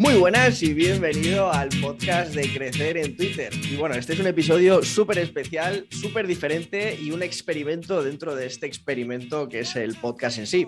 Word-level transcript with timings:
Muy 0.00 0.14
buenas 0.14 0.62
y 0.62 0.72
bienvenido 0.72 1.52
al 1.52 1.68
podcast 1.78 2.34
de 2.34 2.50
Crecer 2.50 2.96
en 2.96 3.14
Twitter. 3.14 3.52
Y 3.70 3.76
bueno, 3.76 3.96
este 3.96 4.14
es 4.14 4.18
un 4.18 4.28
episodio 4.28 4.82
súper 4.82 5.18
especial, 5.18 5.86
súper 5.90 6.26
diferente 6.26 6.96
y 6.98 7.10
un 7.10 7.22
experimento 7.22 8.02
dentro 8.02 8.34
de 8.34 8.46
este 8.46 8.64
experimento 8.64 9.46
que 9.46 9.60
es 9.60 9.76
el 9.76 9.96
podcast 9.96 10.38
en 10.38 10.46
sí. 10.46 10.66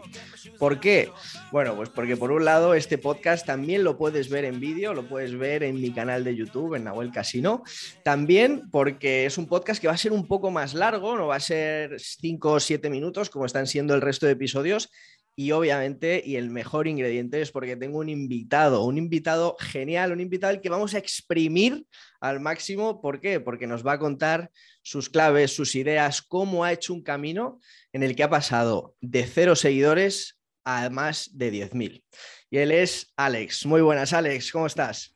¿Por 0.58 0.80
qué? 0.80 1.08
Bueno, 1.50 1.74
pues 1.74 1.88
porque 1.88 2.14
por 2.14 2.30
un 2.30 2.45
lado 2.45 2.74
este 2.74 2.98
podcast 2.98 3.46
también 3.46 3.84
lo 3.84 3.96
puedes 3.96 4.29
ver 4.29 4.45
en 4.45 4.60
vídeo, 4.60 4.92
lo 4.92 5.08
puedes 5.08 5.35
ver 5.35 5.62
en 5.62 5.80
mi 5.80 5.92
canal 5.92 6.24
de 6.24 6.37
YouTube, 6.37 6.74
en 6.74 6.85
Nahuel 6.85 7.10
Casino. 7.10 7.62
También 8.04 8.69
porque 8.71 9.24
es 9.24 9.38
un 9.38 9.46
podcast 9.46 9.80
que 9.80 9.88
va 9.88 9.94
a 9.94 9.96
ser 9.96 10.12
un 10.12 10.28
poco 10.28 10.51
más 10.51 10.74
largo, 10.74 11.17
no 11.17 11.28
va 11.28 11.37
a 11.37 11.40
ser 11.40 11.99
5 11.99 12.53
o 12.53 12.60
7 12.60 12.90
minutos 12.90 13.30
como 13.30 13.46
están 13.46 13.67
siendo 13.67 13.94
el 13.94 14.03
resto 14.03 14.26
de 14.26 14.33
episodios 14.33 14.90
y 15.35 15.53
obviamente, 15.53 16.23
y 16.24 16.37
el 16.37 16.51
mejor 16.51 16.87
ingrediente 16.87 17.41
es 17.41 17.51
porque 17.51 17.77
tengo 17.77 17.98
un 17.98 18.09
invitado, 18.09 18.84
un 18.84 18.98
invitado 18.98 19.56
genial, 19.59 20.12
un 20.12 20.20
invitado 20.20 20.60
que 20.60 20.69
vamos 20.69 20.95
a 20.95 20.98
exprimir 20.98 21.87
al 22.20 22.41
máximo. 22.41 23.01
¿Por 23.01 23.20
qué? 23.20 23.41
Porque 23.41 23.66
nos 23.66 23.87
va 23.87 23.93
a 23.93 23.98
contar 23.98 24.51
sus 24.83 25.09
claves, 25.09 25.55
sus 25.55 25.74
ideas, 25.74 26.21
cómo 26.21 26.65
ha 26.65 26.73
hecho 26.73 26.93
un 26.93 27.02
camino 27.02 27.60
en 27.93 28.02
el 28.02 28.15
que 28.15 28.24
ha 28.24 28.30
pasado 28.30 28.95
de 29.01 29.27
cero 29.27 29.57
seguidores 29.57 30.38
a 30.65 30.91
más 30.91 31.30
de 31.33 31.51
10.000. 31.51 32.05
Y 32.51 32.59
él 32.59 32.71
es 32.71 33.12
Alex. 33.16 33.65
Muy 33.66 33.80
buenas, 33.80 34.12
Alex, 34.12 34.52
¿cómo 34.52 34.66
estás? 34.66 35.12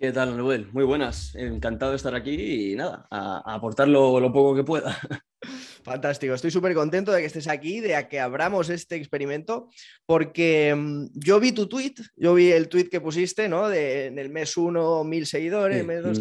¿Qué 0.00 0.12
tal, 0.12 0.34
Noel? 0.34 0.66
Muy 0.72 0.84
buenas. 0.84 1.34
Encantado 1.34 1.90
de 1.92 1.98
estar 1.98 2.14
aquí 2.14 2.72
y 2.72 2.74
nada, 2.74 3.06
a, 3.10 3.42
aportar 3.54 3.86
lo, 3.86 4.18
lo 4.18 4.32
poco 4.32 4.56
que 4.56 4.64
pueda. 4.64 4.98
Fantástico, 5.84 6.32
estoy 6.32 6.50
súper 6.50 6.72
contento 6.72 7.12
de 7.12 7.20
que 7.20 7.26
estés 7.26 7.48
aquí, 7.48 7.80
de 7.80 8.08
que 8.08 8.18
abramos 8.18 8.70
este 8.70 8.96
experimento, 8.96 9.68
porque 10.06 10.74
mm, 10.74 11.08
yo 11.12 11.38
vi 11.38 11.52
tu 11.52 11.68
tweet, 11.68 11.96
yo 12.16 12.32
vi 12.32 12.50
el 12.50 12.70
tweet 12.70 12.88
que 12.88 13.02
pusiste, 13.02 13.46
¿no? 13.50 13.68
De 13.68 14.06
en 14.06 14.18
el 14.18 14.30
mes 14.30 14.56
1, 14.56 15.04
mil 15.04 15.26
seguidores, 15.26 15.84
mes 15.84 16.02
2, 16.02 16.18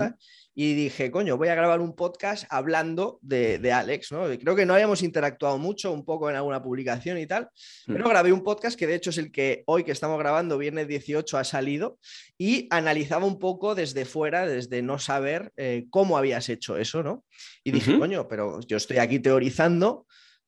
y 0.62 0.74
dije, 0.74 1.10
coño, 1.10 1.38
voy 1.38 1.48
a 1.48 1.56
grabar 1.56 1.80
un 1.80 1.96
podcast 1.96 2.44
hablando 2.50 3.18
de, 3.22 3.72
Alex, 3.72 4.12
¿no? 4.12 4.26
Creo 4.26 4.58
que 4.58 4.66
no 4.66 4.74
habíamos 4.74 5.04
interactuado 5.04 5.58
mucho, 5.58 5.94
un 5.94 6.04
poco 6.04 6.30
en 6.30 6.36
alguna 6.36 6.62
publicación 6.62 7.18
y 7.18 7.26
tal, 7.26 7.48
mm. 7.88 7.94
pero 7.94 8.10
grabé 8.10 8.34
un 8.34 8.44
podcast 8.44 8.78
que 8.78 8.86
de 8.86 8.96
hecho 8.96 9.12
es 9.12 9.18
el 9.20 9.32
que 9.32 9.64
hoy 9.68 9.86
que 9.86 9.94
estamos 9.94 10.20
grabando, 10.20 10.58
viernes 10.58 10.90
18, 10.90 11.38
ha 11.38 11.46
salido 11.46 11.98
y 12.38 12.68
analizaba 12.72 13.26
un 13.26 13.40
poco 13.40 13.74
desde 13.74 14.04
fuera, 14.04 14.46
desde 14.46 14.82
no 14.82 15.00
saber 15.00 15.54
eh, 15.56 15.86
cómo 15.90 16.18
habías 16.18 16.50
hecho 16.50 16.76
eso, 16.76 17.04
¿no? 17.04 17.24
Y 17.64 17.72
dije, 17.72 17.98
coño, 17.98 18.28
pero 18.28 18.60
yo 18.60 18.76
estoy 18.76 18.98
aquí 18.98 19.20
teorizando, 19.20 20.08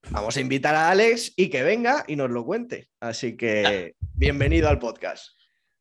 vamos 0.09 0.35
a 0.35 0.41
invitar 0.41 0.75
a 0.75 0.91
Alex 0.91 1.31
y 1.37 1.47
que 1.47 1.63
venga 1.63 2.03
y 2.05 2.17
nos 2.17 2.29
lo 2.29 2.43
cuente. 2.43 2.89
Así 2.99 3.37
que 3.37 3.95
bienvenido 4.13 4.67
al 4.67 4.77
podcast. 4.77 5.27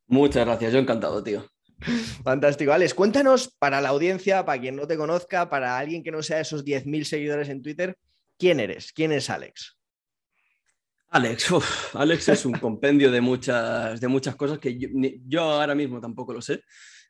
Muchas 0.07 0.47
gracias, 0.47 0.73
yo 0.73 0.79
encantado, 0.79 1.21
tío. 1.21 1.51
Fantástico. 2.25 2.73
Alex, 2.73 2.95
cuéntanos 2.95 3.55
para 3.59 3.81
la 3.81 3.91
audiencia, 3.91 4.45
para 4.45 4.61
quien 4.61 4.77
no 4.77 4.87
te 4.87 4.97
conozca, 4.97 5.49
para 5.49 5.79
alguien 5.79 6.03
que 6.03 6.11
no 6.11 6.23
sea 6.23 6.41
esos 6.41 6.65
10.000 6.65 7.05
seguidores 7.05 7.49
en 7.49 7.63
Twitter, 7.63 7.97
¿quién 8.39 8.61
eres? 8.61 8.93
¿Quién 8.93 9.13
es 9.13 9.31
Alex? 9.31 9.77
Alex, 11.13 11.53
Alex 11.95 12.29
es 12.29 12.47
un 12.47 12.53
compendio 12.53 13.11
de 13.11 13.21
muchas, 13.21 14.01
de 14.01 14.07
muchas 14.07 14.37
cosas 14.37 14.59
que 14.61 14.79
yo, 15.27 15.43
ahora 15.43 15.75
mismo 15.75 16.01
tampoco 16.01 16.33
lo 16.33 16.41
sé. 16.41 16.63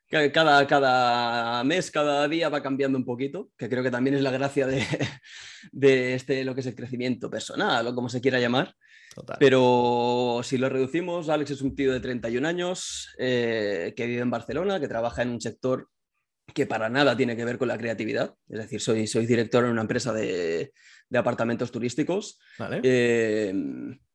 Cada, 0.09 0.67
cada 0.67 1.63
mes, 1.63 1.91
cada 1.91 2.27
día 2.27 2.49
va 2.49 2.63
cambiando 2.63 2.99
un 2.99 3.05
poquito, 3.05 3.51
que 3.57 3.69
creo 3.69 3.83
que 3.83 3.93
también 3.93 4.17
es 4.17 4.23
la 4.23 4.33
gracia 4.33 4.67
de, 4.67 4.85
de 5.73 6.15
este, 6.15 6.45
lo 6.45 6.55
que 6.55 6.63
es 6.63 6.67
el 6.67 6.75
crecimiento 6.75 7.31
personal 7.31 7.87
o 7.87 7.95
como 7.95 8.09
se 8.09 8.21
quiera 8.21 8.41
llamar. 8.41 8.75
Pero 9.39 10.41
si 10.45 10.59
lo 10.59 10.69
reducimos, 10.69 11.29
Alex 11.29 11.53
es 11.53 11.63
un 11.63 11.75
tío 11.75 11.93
de 11.93 12.01
31 12.01 12.47
años 12.47 13.15
eh, 13.19 13.93
que 13.97 14.07
vive 14.07 14.23
en 14.23 14.31
Barcelona, 14.31 14.81
que 14.81 14.89
trabaja 14.89 15.23
en 15.23 15.31
un 15.31 15.41
sector 15.41 15.89
que 16.55 16.67
para 16.67 16.89
nada 16.89 17.17
tiene 17.17 17.37
que 17.37 17.45
ver 17.45 17.59
con 17.59 17.69
la 17.69 17.79
creatividad. 17.79 18.35
Es 18.49 18.59
decir, 18.59 18.81
soy, 18.81 19.07
soy 19.07 19.27
director 19.27 19.65
en 19.65 19.71
una 19.71 19.83
empresa 19.83 20.13
de, 20.13 20.73
apartamentos 21.13 21.71
turísticos. 21.71 22.39
Eh, 22.83 23.53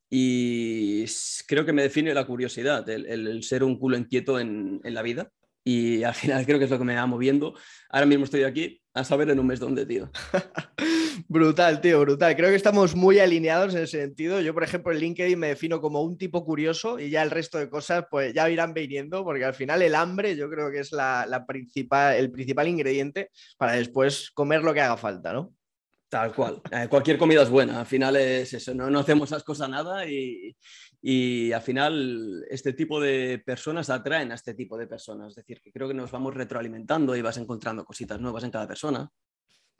y 0.09 1.05
creo 1.47 1.65
que 1.65 1.73
me 1.73 1.83
define 1.83 2.13
la 2.13 2.25
curiosidad, 2.25 2.87
el, 2.89 3.43
ser 3.43 3.63
un 3.63 3.77
culo 3.77 3.97
inquieto 3.97 4.39
en, 4.39 4.79
en, 4.83 4.93
la 4.93 5.01
vida. 5.01 5.29
Y 5.63 6.03
al 6.03 6.13
final 6.13 6.45
creo 6.45 6.59
que 6.59 6.65
es 6.65 6.71
lo 6.71 6.77
que 6.77 6.85
me 6.85 6.95
va 6.95 7.05
moviendo. 7.05 7.53
Ahora 7.89 8.05
mismo 8.05 8.25
estoy 8.25 8.43
aquí 8.43 8.81
a 8.93 9.03
saber 9.03 9.29
en 9.29 9.39
un 9.39 9.47
mes 9.47 9.59
dónde, 9.59 9.85
tío. 9.85 10.09
Brutal, 11.27 11.81
tío, 11.81 12.01
brutal. 12.01 12.35
Creo 12.35 12.51
que 12.51 12.55
estamos 12.55 12.95
muy 12.95 13.17
alineados 13.17 13.73
en 13.73 13.83
ese 13.83 13.99
sentido. 14.01 14.41
Yo, 14.41 14.53
por 14.53 14.63
ejemplo, 14.63 14.91
en 14.91 14.99
LinkedIn 14.99 15.39
me 15.39 15.47
defino 15.47 15.81
como 15.81 16.01
un 16.01 16.19
tipo 16.19 16.45
curioso 16.45 16.99
y 16.99 17.09
ya 17.09 17.23
el 17.23 17.31
resto 17.31 17.57
de 17.57 17.67
cosas 17.67 18.05
pues 18.11 18.31
ya 18.33 18.47
irán 18.47 18.75
viniendo 18.75 19.23
porque 19.23 19.43
al 19.43 19.55
final 19.55 19.81
el 19.81 19.95
hambre 19.95 20.35
yo 20.35 20.49
creo 20.51 20.69
que 20.69 20.79
es 20.79 20.91
la, 20.91 21.43
principal, 21.47 22.15
el 22.15 22.31
principal 22.31 22.67
ingrediente 22.67 23.31
para 23.57 23.73
después 23.73 24.29
comer 24.31 24.61
lo 24.61 24.71
que 24.73 24.81
haga 24.81 24.97
falta, 24.97 25.33
¿no? 25.33 25.51
Tal 26.09 26.31
cual. 26.31 26.61
Eh, 26.71 26.87
cualquier 26.87 27.17
comida 27.17 27.41
es 27.41 27.49
buena. 27.49 27.79
Al 27.79 27.87
final 27.87 28.15
es 28.17 28.53
eso. 28.53 28.75
No, 28.75 28.91
no 28.91 28.99
hacemos 28.99 29.29
esas 29.29 29.43
cosas 29.43 29.67
nada 29.67 30.07
y, 30.07 30.55
y 31.01 31.51
al 31.51 31.61
final 31.63 32.45
este 32.51 32.73
tipo 32.73 33.01
de 33.01 33.41
personas 33.43 33.89
atraen 33.89 34.31
a 34.31 34.35
este 34.35 34.53
tipo 34.53 34.77
de 34.77 34.85
personas. 34.85 35.29
Es 35.29 35.35
decir, 35.37 35.59
que 35.59 35.71
creo 35.71 35.87
que 35.87 35.95
nos 35.95 36.11
vamos 36.11 36.35
retroalimentando 36.35 37.15
y 37.15 37.23
vas 37.23 37.37
encontrando 37.37 37.83
cositas 37.83 38.21
nuevas 38.21 38.43
en 38.43 38.51
cada 38.51 38.67
persona. 38.67 39.09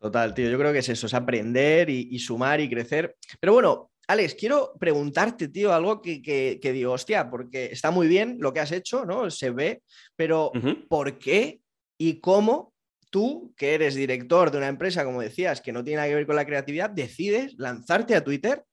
Total, 0.06 0.36
tío, 0.36 0.52
yo 0.52 0.60
creo 0.60 0.72
que 0.72 0.78
es 0.78 0.90
eso, 0.90 1.08
es 1.08 1.16
aprender 1.16 1.90
y, 1.90 2.20
sumar 2.20 2.62
y 2.62 2.70
crecer. 2.70 3.16
Pero 3.40 3.54
bueno, 3.54 3.90
Alex, 4.08 4.36
quiero 4.36 4.74
preguntarte, 4.80 5.48
tío, 5.48 5.74
algo 5.74 6.00
que, 6.00 6.60
digo, 6.62 6.92
hostia, 6.92 7.28
porque 7.28 7.70
está 7.72 7.90
muy 7.90 8.08
bien 8.08 8.38
lo 8.40 8.54
que 8.54 8.60
has 8.60 8.72
hecho, 8.72 9.04
¿no? 9.04 9.32
Se 9.32 9.50
ve, 9.50 9.82
pero 10.16 10.52
¿por 10.90 11.18
qué 11.18 11.60
y 11.98 12.20
cómo 12.20 12.72
tú, 13.10 13.52
que 13.58 13.74
eres 13.74 13.96
director 13.96 14.52
de 14.52 14.60
una 14.60 14.68
empresa, 14.68 15.04
como 15.06 15.24
decías, 15.24 15.60
que 15.60 15.72
no 15.72 15.84
tiene 15.84 15.96
nada 15.96 16.10
que 16.10 16.16
ver 16.16 16.28
con 16.28 16.36
la 16.36 16.46
creatividad, 16.46 16.92
decides 16.92 17.56
lanzarte 17.58 18.16
a 18.16 18.24
Twitter 18.24 18.64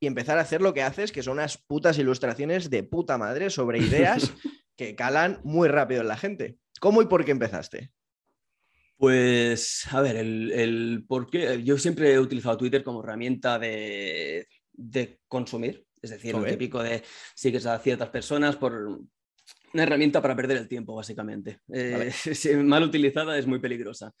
y 0.00 0.06
empezar 0.06 0.38
a 0.38 0.42
hacer 0.42 0.62
lo 0.62 0.72
que 0.72 0.82
haces, 0.82 1.12
que 1.12 1.22
son 1.22 1.34
unas 1.34 1.58
putas 1.58 1.98
ilustraciones 1.98 2.70
de 2.70 2.84
puta 2.84 3.18
madre 3.18 3.50
sobre 3.50 3.80
ideas 3.80 4.32
que 4.78 4.94
calan 4.94 5.42
muy 5.44 5.68
rápido 5.68 6.00
en 6.00 6.08
la 6.08 6.16
gente? 6.16 6.56
¿Cómo 6.80 7.02
y 7.02 7.06
por 7.06 7.26
qué 7.26 7.32
empezaste? 7.32 7.92
Pues, 9.00 9.86
a 9.92 10.02
ver, 10.02 10.16
el, 10.16 11.06
por 11.08 11.30
qué. 11.30 11.62
Yo 11.64 11.78
siempre 11.78 12.12
he 12.12 12.20
utilizado 12.20 12.58
Twitter 12.58 12.84
como 12.84 13.02
herramienta 13.02 13.58
de, 13.58 14.46
consumir, 15.26 15.86
es 16.02 16.10
decir, 16.10 16.34
lo 16.34 16.44
típico 16.44 16.82
de 16.82 17.02
sigues 17.34 17.64
a 17.64 17.78
ciertas 17.78 18.10
personas 18.10 18.56
por 18.56 18.74
una 19.72 19.82
herramienta 19.82 20.20
para 20.20 20.36
perder 20.36 20.58
el 20.58 20.68
tiempo, 20.68 20.94
básicamente. 20.94 21.60
Eh, 21.72 22.12
mal 22.62 22.82
utilizada 22.82 23.38
es 23.38 23.46
muy 23.46 23.58
peligrosa. 23.58 24.12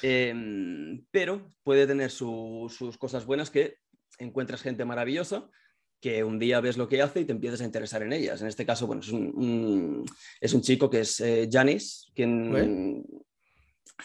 Em, 0.00 1.04
pero 1.10 1.52
puede 1.64 1.88
tener 1.88 2.12
sus 2.12 2.78
cosas 2.98 3.26
buenas 3.26 3.50
que 3.50 3.78
encuentras 4.18 4.62
gente 4.62 4.84
maravillosa 4.84 5.50
que 6.00 6.22
un 6.22 6.38
día 6.38 6.60
ves 6.60 6.78
lo 6.78 6.88
que 6.88 7.02
hace 7.02 7.20
y 7.20 7.24
te 7.24 7.32
empiezas 7.32 7.62
a 7.62 7.64
interesar 7.64 8.04
en 8.04 8.12
ellas. 8.12 8.40
En 8.40 8.46
este 8.46 8.64
caso, 8.64 8.86
bueno, 8.86 9.02
es 9.02 9.08
un, 9.08 10.04
es 10.40 10.54
un 10.54 10.62
chico 10.62 10.88
que 10.88 11.00
es 11.00 11.20
Janis, 11.50 12.06
eh, 12.06 12.12
quien 12.14 13.04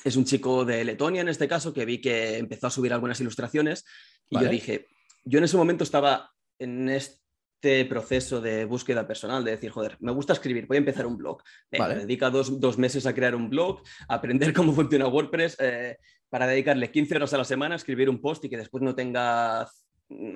es 0.03 0.15
un 0.15 0.25
chico 0.25 0.65
de 0.65 0.83
Letonia 0.83 1.21
en 1.21 1.29
este 1.29 1.47
caso, 1.47 1.73
que 1.73 1.85
vi 1.85 2.01
que 2.01 2.37
empezó 2.37 2.67
a 2.67 2.71
subir 2.71 2.93
algunas 2.93 3.19
ilustraciones 3.21 3.85
y 4.29 4.39
yo 4.39 4.49
dije, 4.49 4.87
yo 5.23 5.39
en 5.39 5.45
ese 5.45 5.57
momento 5.57 5.83
estaba 5.83 6.31
en 6.59 6.89
este 6.89 7.85
proceso 7.85 8.41
de 8.41 8.65
búsqueda 8.65 9.07
personal, 9.07 9.43
de 9.43 9.51
decir, 9.51 9.71
joder, 9.71 9.97
me 9.99 10.11
gusta 10.11 10.33
escribir, 10.33 10.67
voy 10.67 10.77
a 10.77 10.79
empezar 10.79 11.05
un 11.05 11.17
blog. 11.17 11.41
Me 11.71 11.79
dedica 11.95 12.29
dos, 12.29 12.77
meses 12.77 13.05
a 13.05 13.13
crear 13.13 13.35
un 13.35 13.49
blog, 13.49 13.81
a 14.07 14.15
aprender 14.15 14.53
cómo 14.53 14.73
funciona 14.73 15.07
WordPress, 15.07 15.57
eh, 15.59 15.97
para 16.29 16.47
dedicarle 16.47 16.91
15 16.91 17.15
horas 17.15 17.33
a 17.33 17.37
la 17.37 17.43
semana 17.43 17.75
a 17.75 17.77
escribir 17.77 18.09
un 18.09 18.21
post 18.21 18.45
y 18.45 18.49
que 18.49 18.57
después 18.57 18.83
no 18.83 18.95
tenga 18.95 19.67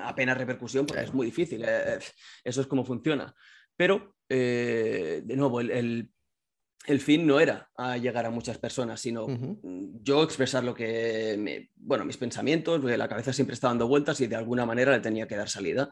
apenas 0.04 0.38
repercusión, 0.38 0.86
porque 0.86 1.04
es 1.04 1.14
muy 1.14 1.26
difícil. 1.26 1.64
Eh, 1.64 1.68
eh, 1.68 2.00
eso 2.44 2.62
es 2.62 2.68
como 2.68 2.86
funciona. 2.86 3.34
Pero, 3.76 4.16
de 4.28 5.34
nuevo, 5.36 5.62
el 5.62 5.72
el 5.72 6.10
fin 7.00 7.28
no 7.28 7.40
era 7.40 7.70
llegar 8.02 8.26
a 8.26 8.29
muchas 8.29 8.58
personas, 8.58 8.99
sino 8.99 9.28
yo 10.02 10.23
expresar 10.23 10.64
lo 10.64 10.73
que, 10.73 11.35
me, 11.37 11.70
bueno, 11.76 12.05
mis 12.05 12.17
pensamientos, 12.17 12.79
porque 12.79 12.97
la 12.97 13.08
cabeza 13.08 13.34
siempre 13.34 13.53
está 13.53 13.67
dando 13.67 13.87
vueltas 13.87 14.20
y 14.22 14.28
de 14.28 14.35
alguna 14.35 14.66
manera 14.66 14.91
le 14.93 14.99
tenía 14.99 15.28
que 15.28 15.35
dar 15.35 15.49
salida. 15.49 15.91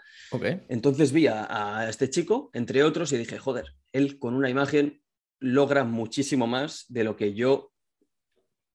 Entonces 0.69 1.11
vi 1.11 1.27
a, 1.27 1.87
este 1.89 2.09
chico, 2.09 2.49
entre 2.53 2.83
otros, 2.83 3.11
y 3.11 3.17
dije, 3.17 3.37
joder, 3.37 3.75
él 3.91 4.17
con 4.17 4.33
una 4.33 4.49
imagen 4.49 5.01
logra 5.39 5.83
muchísimo 5.83 6.47
más 6.47 6.85
de 6.87 7.03
lo 7.03 7.15
que 7.15 7.33
yo 7.33 7.71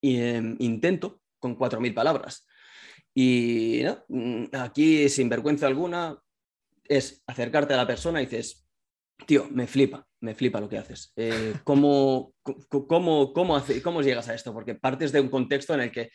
em, 0.00 0.56
intento 0.60 1.22
con 1.38 1.58
4.000 1.58 1.92
palabras. 1.92 2.46
Y 3.14 3.82
mm, 4.08 4.44
aquí, 4.52 5.08
sin 5.08 5.28
vergüenza 5.28 5.66
alguna, 5.66 6.18
es 6.84 7.22
acercarte 7.26 7.74
a 7.74 7.78
la 7.78 7.86
persona 7.86 8.22
y 8.22 8.26
dices, 8.26 8.66
tío, 9.26 9.48
me 9.50 9.66
flipa, 9.66 10.06
me 10.22 10.34
flipa 10.34 10.60
lo 10.60 10.68
que 10.68 10.78
haces. 10.78 11.12
Eh, 11.16 11.54
¿cómo, 11.64 12.32
cómo, 12.88 13.32
cómo, 13.32 13.62
¿Cómo 13.82 14.02
llegas 14.02 14.28
a 14.28 14.34
esto? 14.34 14.52
Porque 14.54 14.74
partes 14.74 15.12
de 15.12 15.20
un 15.20 15.28
contexto 15.28 15.74
en 15.74 15.80
el 15.80 15.92
que 15.92 16.10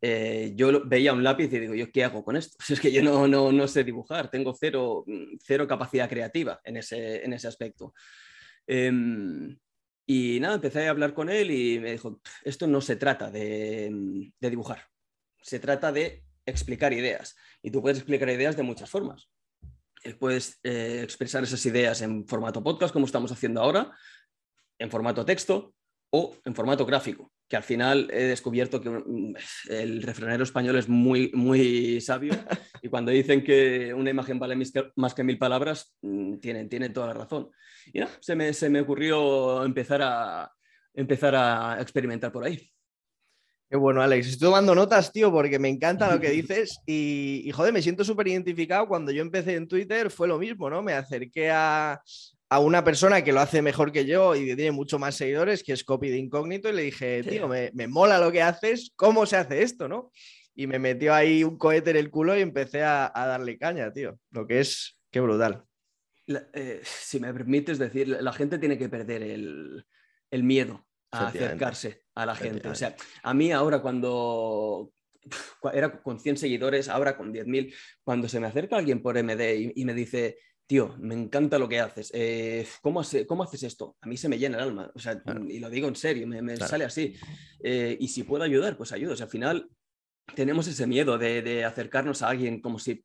eh, 0.00 0.52
yo 0.56 0.84
veía 0.86 1.12
un 1.12 1.22
lápiz 1.22 1.52
y 1.52 1.58
digo, 1.58 1.74
¿yo 1.74 1.92
qué 1.92 2.04
hago 2.04 2.24
con 2.24 2.36
esto? 2.36 2.56
es 2.68 2.80
que 2.80 2.90
yo 2.90 3.02
no, 3.02 3.28
no, 3.28 3.52
no, 3.52 3.68
sé 3.68 3.84
dibujar, 3.84 4.30
tengo 4.30 4.54
cero, 4.58 5.04
cero 5.44 5.66
capacidad 5.66 6.08
creativa 6.08 6.60
en 6.64 6.78
ese, 6.78 7.24
en 7.24 7.34
ese 7.34 7.48
aspecto. 7.48 7.92
Em, 8.66 9.58
Y 10.06 10.40
nada, 10.40 10.54
empecé 10.56 10.86
a 10.86 10.90
hablar 10.90 11.14
con 11.14 11.28
él 11.28 11.50
y 11.50 11.78
me 11.78 11.92
dijo, 11.92 12.20
esto 12.44 12.66
no 12.66 12.80
se 12.80 12.96
trata 12.96 13.30
de, 13.30 14.32
dibujar, 14.40 14.88
se 15.42 15.60
trata 15.60 15.92
de 15.92 16.24
explicar 16.46 16.92
ideas. 16.92 17.36
Y 17.62 17.70
tú 17.70 17.82
puedes 17.82 17.98
explicar 17.98 18.28
ideas 18.30 18.56
de 18.56 18.62
muchas 18.62 18.90
formas. 18.90 19.28
Eh, 20.02 20.14
puedes 20.14 20.58
eh, 20.62 21.00
expresar 21.02 21.42
esas 21.42 21.64
ideas 21.66 22.00
en 22.02 22.26
formato 22.26 22.62
podcast, 22.62 22.92
como 22.92 23.06
estamos 23.06 23.32
haciendo 23.32 23.60
ahora, 23.60 23.92
en 24.78 24.90
formato 24.90 25.24
texto 25.24 25.74
o 26.10 26.34
en 26.44 26.54
formato 26.54 26.86
gráfico, 26.86 27.32
que 27.48 27.56
al 27.56 27.62
final 27.62 28.08
he 28.10 28.24
descubierto 28.24 28.80
que 28.80 28.90
mm, 28.90 29.34
el 29.68 30.02
refranero 30.02 30.42
español 30.42 30.76
es 30.76 30.88
muy, 30.88 31.30
muy 31.34 32.00
sabio 32.00 32.32
y 32.82 32.88
cuando 32.88 33.12
dicen 33.12 33.44
que 33.44 33.92
una 33.94 34.10
imagen 34.10 34.38
vale 34.38 34.56
más 34.96 35.14
que 35.14 35.24
mil 35.24 35.38
palabras, 35.38 35.94
mm, 36.02 36.38
tienen, 36.38 36.68
tienen 36.68 36.92
toda 36.92 37.08
la 37.08 37.14
razón. 37.14 37.50
Y 37.92 38.00
se 38.20 38.34
me, 38.34 38.52
se 38.52 38.70
me 38.70 38.80
ocurrió 38.80 39.64
empezar 39.64 40.00
a, 40.02 40.50
empezar 40.94 41.34
a 41.34 41.78
experimentar 41.80 42.32
por 42.32 42.44
ahí. 42.44 42.70
Qué 43.70 43.76
bueno, 43.76 44.02
Alex. 44.02 44.26
Estoy 44.26 44.48
tomando 44.48 44.74
notas, 44.74 45.12
tío, 45.12 45.30
porque 45.30 45.60
me 45.60 45.68
encanta 45.68 46.12
lo 46.12 46.20
que 46.20 46.30
dices 46.30 46.80
y, 46.86 47.42
y 47.44 47.52
joder, 47.52 47.72
me 47.72 47.80
siento 47.80 48.02
súper 48.04 48.26
identificado. 48.26 48.88
Cuando 48.88 49.12
yo 49.12 49.22
empecé 49.22 49.54
en 49.54 49.68
Twitter 49.68 50.10
fue 50.10 50.26
lo 50.26 50.38
mismo, 50.38 50.68
¿no? 50.68 50.82
Me 50.82 50.92
acerqué 50.92 51.52
a, 51.52 52.02
a 52.50 52.58
una 52.58 52.82
persona 52.82 53.22
que 53.22 53.32
lo 53.32 53.38
hace 53.38 53.62
mejor 53.62 53.92
que 53.92 54.04
yo 54.04 54.34
y 54.34 54.44
que 54.44 54.56
tiene 54.56 54.72
mucho 54.72 54.98
más 54.98 55.14
seguidores, 55.14 55.62
que 55.62 55.72
es 55.72 55.84
Copy 55.84 56.10
de 56.10 56.18
Incógnito, 56.18 56.68
y 56.68 56.72
le 56.72 56.82
dije, 56.82 57.22
tío, 57.22 57.46
me, 57.46 57.86
mola 57.86 58.18
lo 58.18 58.32
que 58.32 58.42
haces, 58.42 58.92
¿cómo 58.96 59.24
se 59.24 59.36
hace 59.36 59.62
esto, 59.62 59.86
no? 59.86 60.10
Y 60.56 60.66
me 60.66 60.80
metió 60.80 61.14
ahí 61.14 61.44
un 61.44 61.56
cohete 61.56 61.90
en 61.90 61.96
el 61.96 62.10
culo 62.10 62.36
y 62.36 62.40
empecé 62.40 62.82
a, 62.82 63.12
darle 63.14 63.56
caña, 63.56 63.92
tío. 63.92 64.18
Lo 64.32 64.48
que 64.48 64.58
es, 64.58 64.98
qué 65.12 65.20
brutal. 65.20 65.64
Eh, 66.26 66.80
si 66.82 67.20
me 67.20 67.32
permites 67.32 67.78
decir, 67.78 68.08
la 68.08 68.32
gente 68.32 68.58
tiene 68.58 68.76
que 68.76 68.88
perder 68.88 69.22
el, 69.22 69.84
miedo 70.42 70.88
a 71.12 71.28
acercarse 71.28 72.02
a 72.22 72.26
la 72.26 72.34
gente. 72.34 72.68
O 72.68 72.74
sea, 72.74 72.94
a 73.22 73.34
mí 73.34 73.52
ahora 73.52 73.80
cuando 73.80 74.92
era 75.72 76.02
con 76.02 76.18
100 76.18 76.36
seguidores, 76.36 76.88
ahora 76.88 77.16
con 77.16 77.32
10.000, 77.32 77.74
cuando 78.02 78.28
se 78.28 78.40
me 78.40 78.46
acerca 78.46 78.76
alguien 78.76 79.02
por 79.02 79.22
MD 79.22 79.72
y 79.74 79.84
me 79.84 79.94
dice, 79.94 80.38
tío, 80.70 80.94
me 81.00 81.16
encanta 81.16 81.58
lo 81.58 81.68
que 81.68 81.80
haces. 81.80 82.12
Eh, 82.14 82.64
¿cómo, 82.80 83.02
¿cómo, 83.26 83.42
haces 83.42 83.64
esto? 83.64 83.96
A 84.00 84.06
mí 84.06 84.16
se 84.16 84.28
me 84.28 84.38
llena 84.38 84.56
el 84.58 84.62
alma. 84.62 84.88
O 84.94 85.00
sea, 85.00 85.20
y 85.48 85.58
lo 85.58 85.68
digo 85.68 85.88
en 85.88 85.96
serio, 85.96 86.28
me, 86.28 86.56
sale 86.58 86.84
así. 86.84 87.16
Eh, 87.58 87.96
y 87.98 88.06
si 88.06 88.22
puedo 88.22 88.44
ayudar, 88.44 88.76
pues 88.76 88.92
ayudo. 88.92 89.14
O 89.14 89.16
sea, 89.16 89.24
al 89.24 89.32
final 89.32 89.68
tenemos 90.36 90.68
ese 90.68 90.86
miedo 90.86 91.18
de, 91.18 91.64
acercarnos 91.64 92.22
a 92.22 92.28
alguien 92.28 92.60
como 92.60 92.78
si... 92.78 93.04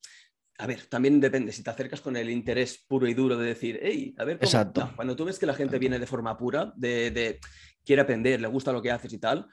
A 0.57 0.67
ver, 0.67 0.85
también 0.85 1.19
depende, 1.19 1.51
si 1.51 1.63
te 1.63 1.69
acercas 1.69 1.99
con 1.99 2.15
el 2.15 2.29
interés 2.29 2.83
puro 2.87 3.07
y 3.07 3.13
duro 3.13 3.37
de 3.37 3.47
decir, 3.47 3.79
hey, 3.81 4.15
a 4.17 4.23
ver, 4.23 4.37
Exacto. 4.41 4.93
cuando 4.95 5.15
tú 5.15 5.25
ves 5.25 5.37
que 5.37 5.45
la 5.45 5.53
gente 5.53 5.79
viene 5.79 5.99
de 5.99 6.07
forma 6.07 6.37
pura, 6.37 6.71
de, 6.77 7.11
de, 7.11 7.39
quiere 7.83 8.01
aprender, 8.01 8.39
le 8.39 8.47
gusta 8.47 8.71
lo 8.71 8.81
que 8.81 8.91
haces 8.91 9.11
y 9.11 9.17
tal, 9.17 9.47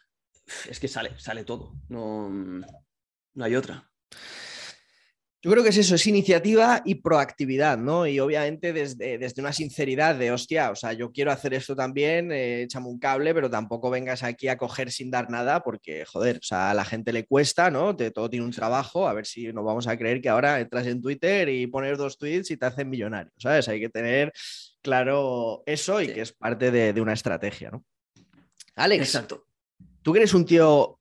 es 0.68 0.78
que 0.78 0.86
sale, 0.86 1.18
sale 1.18 1.44
todo, 1.44 1.74
no, 1.88 2.30
no 2.30 3.44
hay 3.44 3.56
otra. 3.56 3.90
Yo 5.44 5.50
creo 5.50 5.64
que 5.64 5.70
es 5.70 5.76
eso, 5.76 5.96
es 5.96 6.06
iniciativa 6.06 6.82
y 6.84 6.94
proactividad, 6.94 7.76
¿no? 7.76 8.06
Y 8.06 8.20
obviamente 8.20 8.72
desde, 8.72 9.18
desde 9.18 9.42
una 9.42 9.52
sinceridad 9.52 10.14
de, 10.14 10.30
hostia, 10.30 10.70
o 10.70 10.76
sea, 10.76 10.92
yo 10.92 11.10
quiero 11.10 11.32
hacer 11.32 11.52
esto 11.52 11.74
también, 11.74 12.30
eh, 12.30 12.62
échame 12.62 12.86
un 12.86 13.00
cable, 13.00 13.34
pero 13.34 13.50
tampoco 13.50 13.90
vengas 13.90 14.22
aquí 14.22 14.46
a 14.46 14.56
coger 14.56 14.92
sin 14.92 15.10
dar 15.10 15.30
nada, 15.30 15.64
porque, 15.64 16.04
joder, 16.04 16.36
o 16.36 16.42
sea, 16.42 16.70
a 16.70 16.74
la 16.74 16.84
gente 16.84 17.12
le 17.12 17.26
cuesta, 17.26 17.72
¿no? 17.72 17.96
todo 17.96 18.30
tiene 18.30 18.46
un 18.46 18.52
trabajo, 18.52 19.08
a 19.08 19.14
ver 19.14 19.26
si 19.26 19.52
nos 19.52 19.64
vamos 19.64 19.88
a 19.88 19.98
creer 19.98 20.20
que 20.20 20.28
ahora 20.28 20.60
entras 20.60 20.86
en 20.86 21.02
Twitter 21.02 21.48
y 21.48 21.66
pones 21.66 21.98
dos 21.98 22.18
tweets 22.18 22.52
y 22.52 22.56
te 22.56 22.66
hacen 22.66 22.88
millonario, 22.88 23.32
¿sabes? 23.36 23.66
Hay 23.66 23.80
que 23.80 23.88
tener 23.88 24.32
claro 24.80 25.64
eso 25.66 26.00
y 26.00 26.12
que 26.12 26.20
es 26.20 26.32
parte 26.32 26.70
de, 26.70 26.92
de 26.92 27.00
una 27.00 27.14
estrategia, 27.14 27.72
¿no? 27.72 27.84
Alex, 28.76 29.06
Exacto. 29.06 29.44
tú 30.02 30.12
que 30.12 30.20
eres 30.20 30.34
un 30.34 30.46
tío 30.46 31.00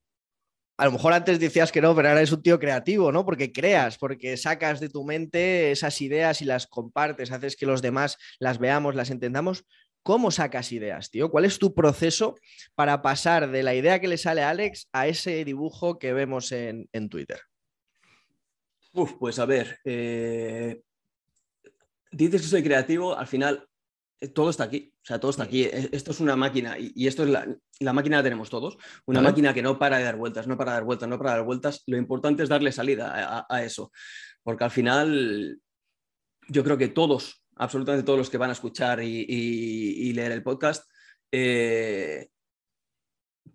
a 0.81 0.85
lo 0.85 0.93
mejor 0.93 1.13
antes 1.13 1.39
decías 1.39 1.71
que 1.71 1.79
no, 1.79 1.95
pero 1.95 2.09
ahora 2.09 2.23
es 2.23 2.31
un 2.31 2.41
tío 2.41 2.57
creativo, 2.57 3.11
¿no? 3.11 3.23
Porque 3.23 3.51
creas, 3.51 3.99
porque 3.99 4.35
sacas 4.35 4.79
de 4.79 4.89
tu 4.89 5.03
mente 5.03 5.69
esas 5.69 6.01
ideas 6.01 6.41
y 6.41 6.45
las 6.45 6.65
compartes, 6.65 7.31
haces 7.31 7.55
que 7.55 7.67
los 7.67 7.83
demás 7.83 8.17
las 8.39 8.57
veamos, 8.57 8.95
las 8.95 9.11
entendamos. 9.11 9.63
¿Cómo 10.01 10.31
sacas 10.31 10.71
ideas, 10.71 11.11
tío? 11.11 11.29
¿Cuál 11.29 11.45
es 11.45 11.59
tu 11.59 11.75
proceso 11.75 12.33
para 12.73 13.03
pasar 13.03 13.51
de 13.51 13.61
la 13.61 13.75
idea 13.75 14.01
que 14.01 14.07
le 14.07 14.17
sale 14.17 14.41
a 14.41 14.49
Alex 14.49 14.89
a 14.91 15.05
ese 15.05 15.45
dibujo 15.45 15.99
que 15.99 16.13
vemos 16.13 16.51
en, 16.51 16.87
Twitter? 17.09 17.41
Uf, 18.93 19.13
pues 19.19 19.37
a 19.37 19.45
ver, 19.45 19.77
eh, 19.85 20.81
dices 22.11 22.41
que 22.41 22.47
soy 22.47 22.63
creativo, 22.63 23.15
al 23.15 23.27
final 23.27 23.69
todo 24.29 24.51
está 24.51 24.65
aquí, 24.65 24.93
o 25.01 25.05
sea, 25.05 25.19
todo 25.19 25.31
está 25.31 25.43
aquí. 25.43 25.63
E, 25.63 25.89
esto 25.91 26.11
es 26.11 26.19
una 26.19 26.35
máquina 26.35 26.77
y, 26.77 27.07
esto 27.07 27.23
es 27.23 27.29
la, 27.29 27.93
máquina 27.93 28.17
la 28.17 28.23
tenemos 28.23 28.49
todos. 28.49 28.77
Una 29.05 29.21
máquina 29.21 29.53
que 29.53 29.61
no 29.61 29.79
para 29.79 29.97
de 29.97 30.03
dar 30.03 30.17
vueltas, 30.17 30.47
no 30.47 30.57
para 30.57 30.71
de 30.71 30.75
dar 30.77 30.83
vueltas, 30.83 31.09
no 31.09 31.17
para 31.17 31.31
de 31.31 31.37
dar 31.37 31.45
vueltas. 31.45 31.83
Lo 31.87 31.97
importante 31.97 32.43
es 32.43 32.49
darle 32.49 32.71
salida 32.71 33.45
a, 33.49 33.63
eso, 33.63 33.91
porque 34.43 34.63
al 34.63 34.71
final 34.71 35.59
yo 36.47 36.63
creo 36.63 36.77
que 36.77 36.89
todos, 36.89 37.43
absolutamente 37.55 38.05
todos 38.05 38.19
los 38.19 38.29
que 38.29 38.37
van 38.37 38.49
a 38.51 38.53
escuchar 38.53 39.01
y, 39.01 40.13
leer 40.13 40.31
el 40.31 40.43
podcast, 40.43 40.87
eh, 41.31 42.29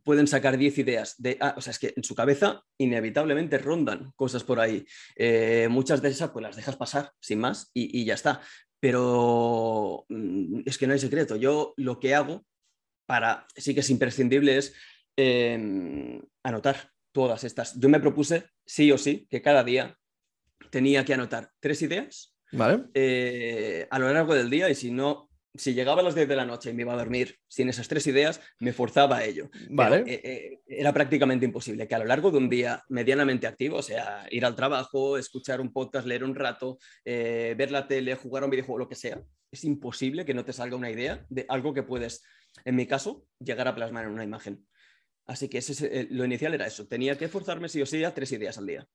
pueden 0.02 0.26
sacar 0.26 0.56
10 0.56 0.78
ideas. 0.78 1.14
De, 1.18 1.36
ah, 1.40 1.54
o 1.56 1.60
sea, 1.60 1.72
es 1.72 1.78
que 1.78 1.92
en 1.96 2.04
su 2.04 2.14
cabeza 2.14 2.62
inevitablemente 2.78 3.58
rondan 3.58 4.12
cosas 4.16 4.44
por 4.44 4.60
ahí. 4.60 4.84
Eh, 5.14 5.68
muchas 5.70 6.02
de 6.02 6.08
esas 6.08 6.30
pues 6.30 6.42
las 6.42 6.56
dejas 6.56 6.76
pasar 6.76 7.12
sin 7.20 7.40
más 7.40 7.70
y, 7.74 8.00
y, 8.00 8.04
ya 8.04 8.14
está 8.14 8.40
pero 8.80 10.04
mm, 10.08 10.60
es 10.66 10.78
que 10.78 10.86
no 10.86 10.92
hay 10.92 10.98
secreto. 10.98 11.36
Yo 11.36 11.74
lo 11.76 11.98
que 11.98 12.14
hago 12.14 12.44
para, 13.06 13.46
sí 13.56 13.74
que 13.74 13.80
es 13.80 13.90
imprescindible, 13.90 14.56
es 14.56 14.74
em, 15.16 16.20
anotar 16.42 16.90
todas 17.12 17.44
estas. 17.44 17.78
Yo 17.78 17.88
me 17.88 18.00
propuse, 18.00 18.44
sí 18.64 18.90
o 18.92 18.98
sí, 18.98 19.26
que 19.30 19.42
cada 19.42 19.64
día 19.64 19.98
tenía 20.70 21.04
que 21.04 21.14
anotar 21.14 21.52
tres 21.60 21.82
ideas 21.82 22.36
¿Vale? 22.52 22.84
Eh, 22.94 23.86
a 23.90 23.98
lo 23.98 24.12
largo 24.12 24.34
del 24.34 24.50
día 24.50 24.68
y 24.70 24.74
si 24.74 24.90
no 24.90 25.28
si 25.56 25.74
llegaba 25.74 26.00
a 26.00 26.04
las 26.04 26.14
10 26.14 26.28
de 26.28 26.36
la 26.36 26.44
noche 26.44 26.70
y 26.70 26.72
me 26.72 26.82
iba 26.82 26.92
a 26.92 26.96
dormir 26.96 27.38
sin 27.48 27.68
esas 27.68 27.88
tres 27.88 28.06
ideas, 28.06 28.40
me 28.58 28.72
forzaba 28.72 29.18
a 29.18 29.24
ello. 29.24 29.50
Vale. 29.70 30.04
Eh, 30.06 30.20
eh, 30.24 30.60
era 30.66 30.92
prácticamente 30.92 31.44
imposible 31.44 31.86
que 31.86 31.94
a 31.94 31.98
lo 31.98 32.04
largo 32.04 32.30
de 32.30 32.38
un 32.38 32.48
día 32.48 32.82
medianamente 32.88 33.46
activo, 33.46 33.78
o 33.78 33.82
sea, 33.82 34.26
ir 34.30 34.44
al 34.44 34.56
trabajo, 34.56 35.18
escuchar 35.18 35.60
un 35.60 35.72
podcast, 35.72 36.06
leer 36.06 36.24
un 36.24 36.34
rato, 36.34 36.78
eh, 37.04 37.54
ver 37.56 37.70
la 37.70 37.86
tele, 37.88 38.14
jugar 38.14 38.42
a 38.42 38.46
un 38.46 38.50
videojuego, 38.50 38.78
lo 38.78 38.88
que 38.88 38.94
sea, 38.94 39.22
es 39.50 39.64
imposible 39.64 40.24
que 40.24 40.34
no 40.34 40.44
te 40.44 40.52
salga 40.52 40.76
una 40.76 40.90
idea 40.90 41.24
de 41.28 41.46
algo 41.48 41.72
que 41.72 41.82
puedes, 41.82 42.22
en 42.64 42.76
mi 42.76 42.86
caso, 42.86 43.26
llegar 43.38 43.68
a 43.68 43.74
plasmar 43.74 44.04
en 44.04 44.12
una 44.12 44.24
imagen. 44.24 44.66
Así 45.26 45.48
que 45.48 45.58
ese, 45.58 46.06
lo 46.10 46.24
inicial 46.24 46.54
era 46.54 46.66
eso. 46.66 46.86
Tenía 46.86 47.18
que 47.18 47.28
forzarme 47.28 47.68
sí 47.68 47.82
o 47.82 47.86
sí 47.86 48.04
a 48.04 48.14
tres 48.14 48.30
ideas 48.32 48.58
al 48.58 48.66
día. 48.66 48.88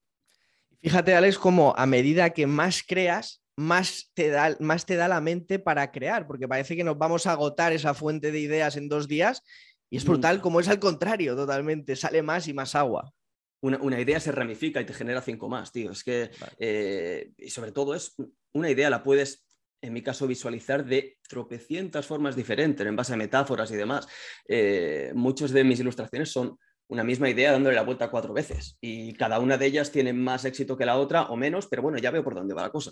Fíjate, 0.81 1.13
Alex, 1.13 1.37
como 1.37 1.75
a 1.77 1.85
medida 1.85 2.31
que 2.31 2.47
más 2.47 2.83
creas, 2.83 3.43
más 3.55 4.11
te, 4.13 4.29
da, 4.29 4.55
más 4.59 4.85
te 4.85 4.95
da 4.95 5.07
la 5.07 5.21
mente 5.21 5.59
para 5.59 5.91
crear, 5.91 6.25
porque 6.25 6.47
parece 6.47 6.75
que 6.75 6.83
nos 6.83 6.97
vamos 6.97 7.27
a 7.27 7.33
agotar 7.33 7.71
esa 7.71 7.93
fuente 7.93 8.31
de 8.31 8.39
ideas 8.39 8.75
en 8.77 8.89
dos 8.89 9.07
días 9.07 9.43
y 9.91 9.97
es 9.97 10.05
brutal 10.05 10.41
como 10.41 10.59
es 10.59 10.69
al 10.69 10.79
contrario 10.79 11.35
totalmente, 11.35 11.95
sale 11.95 12.23
más 12.23 12.47
y 12.47 12.53
más 12.53 12.75
agua. 12.75 13.13
Una, 13.61 13.99
idea 13.99 14.19
se 14.19 14.31
ramifica 14.31 14.81
y 14.81 14.85
te 14.85 14.93
genera 14.93 15.21
cinco 15.21 15.47
más, 15.47 15.71
tío. 15.71 15.91
Es 15.91 16.03
que, 16.03 16.31
eh, 16.57 17.31
y 17.37 17.49
sobre 17.51 17.71
todo 17.71 17.93
es, 17.93 18.15
una 18.53 18.71
idea 18.71 18.89
la 18.89 19.03
puedes, 19.03 19.45
en 19.81 19.93
mi 19.93 20.01
caso, 20.01 20.25
visualizar 20.25 20.83
de 20.83 21.19
tropecientas 21.29 22.07
formas 22.07 22.35
diferentes, 22.35 22.87
en 22.87 22.95
base 22.95 23.13
a 23.13 23.17
metáforas 23.17 23.69
y 23.69 23.75
demás. 23.75 24.07
Eh, 24.47 25.11
muchos 25.13 25.51
de 25.51 25.63
mis 25.63 25.79
ilustraciones 25.79 26.31
son 26.31 26.57
una 26.91 27.05
misma 27.05 27.29
idea 27.29 27.53
dándole 27.53 27.77
la 27.77 27.83
vuelta 27.83 28.11
cuatro 28.11 28.33
veces 28.33 28.77
y 28.81 29.13
cada 29.13 29.39
una 29.39 29.57
de 29.57 29.65
ellas 29.65 29.91
tiene 29.91 30.11
más 30.11 30.43
éxito 30.43 30.75
que 30.75 30.85
la 30.85 30.97
otra 30.97 31.23
o 31.23 31.37
menos, 31.37 31.67
pero 31.67 31.81
bueno, 31.81 31.97
ya 31.97 32.11
veo 32.11 32.21
por 32.21 32.35
dónde 32.35 32.53
va 32.53 32.63
la 32.63 32.69
cosa. 32.69 32.91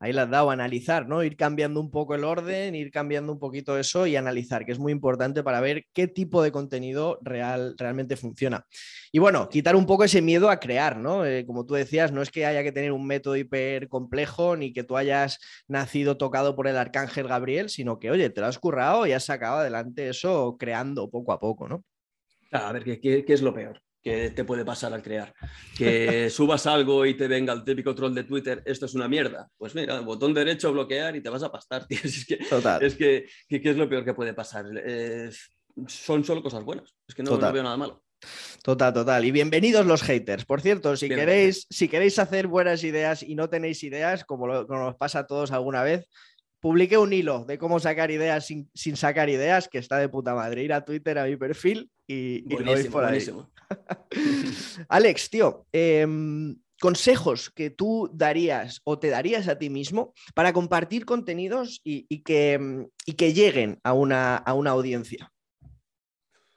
Ahí 0.00 0.12
le 0.12 0.22
has 0.22 0.28
dado 0.28 0.50
analizar, 0.50 1.08
¿no? 1.08 1.22
Ir 1.22 1.36
cambiando 1.36 1.80
un 1.80 1.90
poco 1.90 2.16
el 2.16 2.24
orden, 2.24 2.74
ir 2.74 2.90
cambiando 2.90 3.32
un 3.32 3.38
poquito 3.38 3.78
eso 3.78 4.08
y 4.08 4.16
analizar, 4.16 4.66
que 4.66 4.72
es 4.72 4.80
muy 4.80 4.92
importante 4.92 5.44
para 5.44 5.60
ver 5.60 5.84
qué 5.94 6.08
tipo 6.08 6.42
de 6.42 6.50
contenido 6.50 7.18
real, 7.22 7.76
realmente 7.78 8.16
funciona. 8.16 8.66
Y 9.12 9.20
bueno, 9.20 9.48
quitar 9.48 9.76
un 9.76 9.86
poco 9.86 10.02
ese 10.04 10.20
miedo 10.20 10.50
a 10.50 10.58
crear, 10.58 10.98
¿no? 10.98 11.24
Eh, 11.24 11.46
como 11.46 11.64
tú 11.64 11.74
decías, 11.74 12.10
no 12.10 12.22
es 12.22 12.30
que 12.30 12.44
haya 12.44 12.64
que 12.64 12.72
tener 12.72 12.90
un 12.90 13.06
método 13.06 13.36
hiper 13.36 13.88
complejo 13.88 14.56
ni 14.56 14.72
que 14.72 14.82
tú 14.82 14.96
hayas 14.96 15.38
nacido 15.68 16.18
tocado 16.18 16.56
por 16.56 16.66
el 16.66 16.76
arcángel 16.76 17.28
Gabriel, 17.28 17.70
sino 17.70 18.00
que, 18.00 18.10
oye, 18.10 18.28
te 18.30 18.40
lo 18.40 18.48
has 18.48 18.58
currado 18.58 19.06
y 19.06 19.12
has 19.12 19.24
sacado 19.24 19.58
adelante 19.58 20.08
eso 20.08 20.56
creando 20.58 21.08
poco 21.08 21.32
a 21.32 21.38
poco, 21.38 21.68
¿no? 21.68 21.84
A 22.52 22.72
ver, 22.72 22.84
¿qué, 23.00 23.24
es 23.26 23.42
lo 23.42 23.54
peor? 23.54 23.80
que 24.02 24.30
te 24.30 24.44
puede 24.44 24.64
pasar 24.64 24.92
al 24.92 25.02
crear. 25.02 25.34
Que 25.76 26.30
subas 26.30 26.68
algo 26.68 27.04
y 27.04 27.14
te 27.14 27.26
venga 27.26 27.52
el 27.52 27.64
típico 27.64 27.92
troll 27.92 28.14
de 28.14 28.22
Twitter, 28.22 28.62
esto 28.64 28.86
es 28.86 28.94
una 28.94 29.08
mierda. 29.08 29.48
Pues 29.58 29.74
mira, 29.74 29.98
botón 29.98 30.32
derecho, 30.32 30.72
bloquear 30.72 31.16
y 31.16 31.20
te 31.20 31.28
vas 31.28 31.42
a 31.42 31.50
pastar, 31.50 31.86
tío. 31.88 31.98
Es 32.04 32.24
que, 32.24 32.36
Total. 32.36 32.84
Es 32.84 32.94
que, 32.94 33.26
¿qué 33.48 33.60
es 33.64 33.76
lo 33.76 33.88
peor 33.88 34.04
que 34.04 34.14
puede 34.14 34.32
pasar? 34.32 34.64
son 35.88 36.24
solo 36.24 36.40
cosas 36.40 36.62
buenas. 36.62 36.94
Es 37.08 37.16
que 37.16 37.24
no, 37.24 37.36
veo 37.36 37.62
nada 37.64 37.76
malo. 37.76 38.04
Total, 38.62 38.92
total. 38.92 39.24
Y 39.24 39.30
bienvenidos 39.30 39.84
los 39.86 40.02
haters. 40.02 40.44
Por 40.44 40.60
cierto, 40.60 40.96
si 40.96 41.08
queréis, 41.08 41.66
si 41.68 41.88
queréis 41.88 42.18
hacer 42.18 42.46
buenas 42.46 42.84
ideas 42.84 43.22
y 43.22 43.34
no 43.34 43.48
tenéis 43.48 43.82
ideas, 43.82 44.24
como, 44.24 44.66
como 44.66 44.84
nos 44.84 44.96
pasa 44.96 45.20
a 45.20 45.26
todos 45.26 45.52
alguna 45.52 45.82
vez, 45.82 46.08
publiqué 46.60 46.98
un 46.98 47.12
hilo 47.12 47.44
de 47.44 47.58
cómo 47.58 47.78
sacar 47.78 48.10
ideas 48.10 48.46
sin, 48.46 48.96
sacar 48.96 49.28
ideas, 49.28 49.68
que 49.68 49.78
está 49.78 49.98
de 49.98 50.08
puta 50.08 50.34
madre. 50.34 50.62
Ir 50.62 50.72
a 50.72 50.84
Twitter 50.84 51.18
a 51.18 51.26
mi 51.26 51.36
perfil 51.36 51.90
y, 52.06 52.44
y 52.52 52.58
lo 52.58 52.72
veis 52.72 52.86
por 52.88 53.04
ahí. 53.04 53.24
Alex, 54.88 55.30
tío, 55.30 55.66
em, 55.72 56.56
consejos 56.80 57.50
que 57.50 57.70
tú 57.70 58.10
darías 58.12 58.80
o 58.84 58.98
te 58.98 59.08
darías 59.08 59.48
a 59.48 59.58
ti 59.58 59.70
mismo 59.70 60.14
para 60.34 60.52
compartir 60.52 61.04
contenidos 61.04 61.80
y, 61.82 62.22
que, 62.22 62.88
que, 63.16 63.32
lleguen 63.32 63.80
a 63.82 63.92
una, 63.92 64.36
a 64.36 64.54
una, 64.54 64.70
audiencia. 64.70 65.32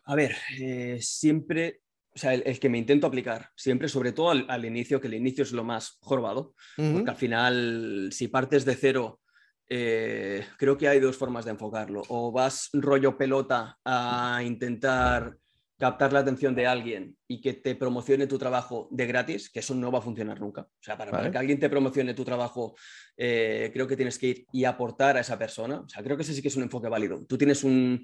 A 0.04 0.16
ver, 0.16 0.36
eh, 0.60 1.00
siempre 1.02 1.82
o 2.14 2.20
sea, 2.20 2.34
el, 2.34 2.60
que 2.60 2.70
me 2.70 2.78
intento 2.78 3.08
aplicar, 3.08 3.50
siempre, 3.56 3.88
sobre 3.88 4.12
todo 4.12 4.32
al, 4.32 4.66
inicio, 4.66 5.00
que 5.00 5.08
el 5.08 5.14
inicio 5.14 5.44
es 5.44 5.52
lo 5.52 5.64
más 5.64 5.98
jorobado, 6.02 6.54
porque 6.76 7.10
al 7.10 7.16
final, 7.16 8.10
si 8.12 8.28
partes 8.28 8.66
de 8.66 8.76
cero, 8.76 9.22
eh, 9.70 10.46
creo 10.58 10.78
que 10.78 10.88
hay 10.88 11.00
dos 11.00 11.16
formas 11.16 11.46
de 11.46 11.52
enfocarlo. 11.52 12.04
O 12.10 12.32
vas 12.32 12.70
rollo 12.74 13.18
pelota 13.18 13.78
a 13.86 14.42
intentar 14.44 15.38
captar 15.78 16.12
la 16.12 16.20
atención 16.20 16.54
de 16.56 16.68
alguien 16.68 17.16
y 17.28 17.40
que 17.40 17.54
te 17.54 17.74
promocione 17.74 18.28
tu 18.28 18.38
trabajo 18.38 18.90
de 18.92 19.08
gratis, 19.08 19.50
que 19.50 19.60
eso 19.60 19.74
no 19.74 19.92
va 19.92 20.00
a 20.00 20.02
funcionar 20.02 20.42
nunca. 20.42 20.62
O 20.64 20.82
sea, 20.82 20.98
para, 20.98 21.32
que 21.32 21.38
alguien 21.38 21.60
te 21.60 21.70
promocione 21.70 22.14
tu 22.14 22.26
trabajo, 22.26 22.76
eh, 23.16 23.70
creo 23.72 23.88
que 23.88 23.96
tienes 23.96 24.20
que 24.20 24.28
ir 24.28 24.46
y 24.52 24.66
aportar 24.66 25.16
a 25.16 25.22
esa 25.22 25.38
persona. 25.38 25.80
O 25.80 25.88
sea, 25.88 26.04
creo 26.04 26.18
que 26.18 26.24
ese 26.24 26.34
sí 26.34 26.42
que 26.42 26.50
es 26.50 26.58
un 26.58 26.64
enfoque 26.64 26.90
válido. 26.90 27.24
Tú 27.26 27.38
tienes 27.38 27.64
un, 27.64 28.04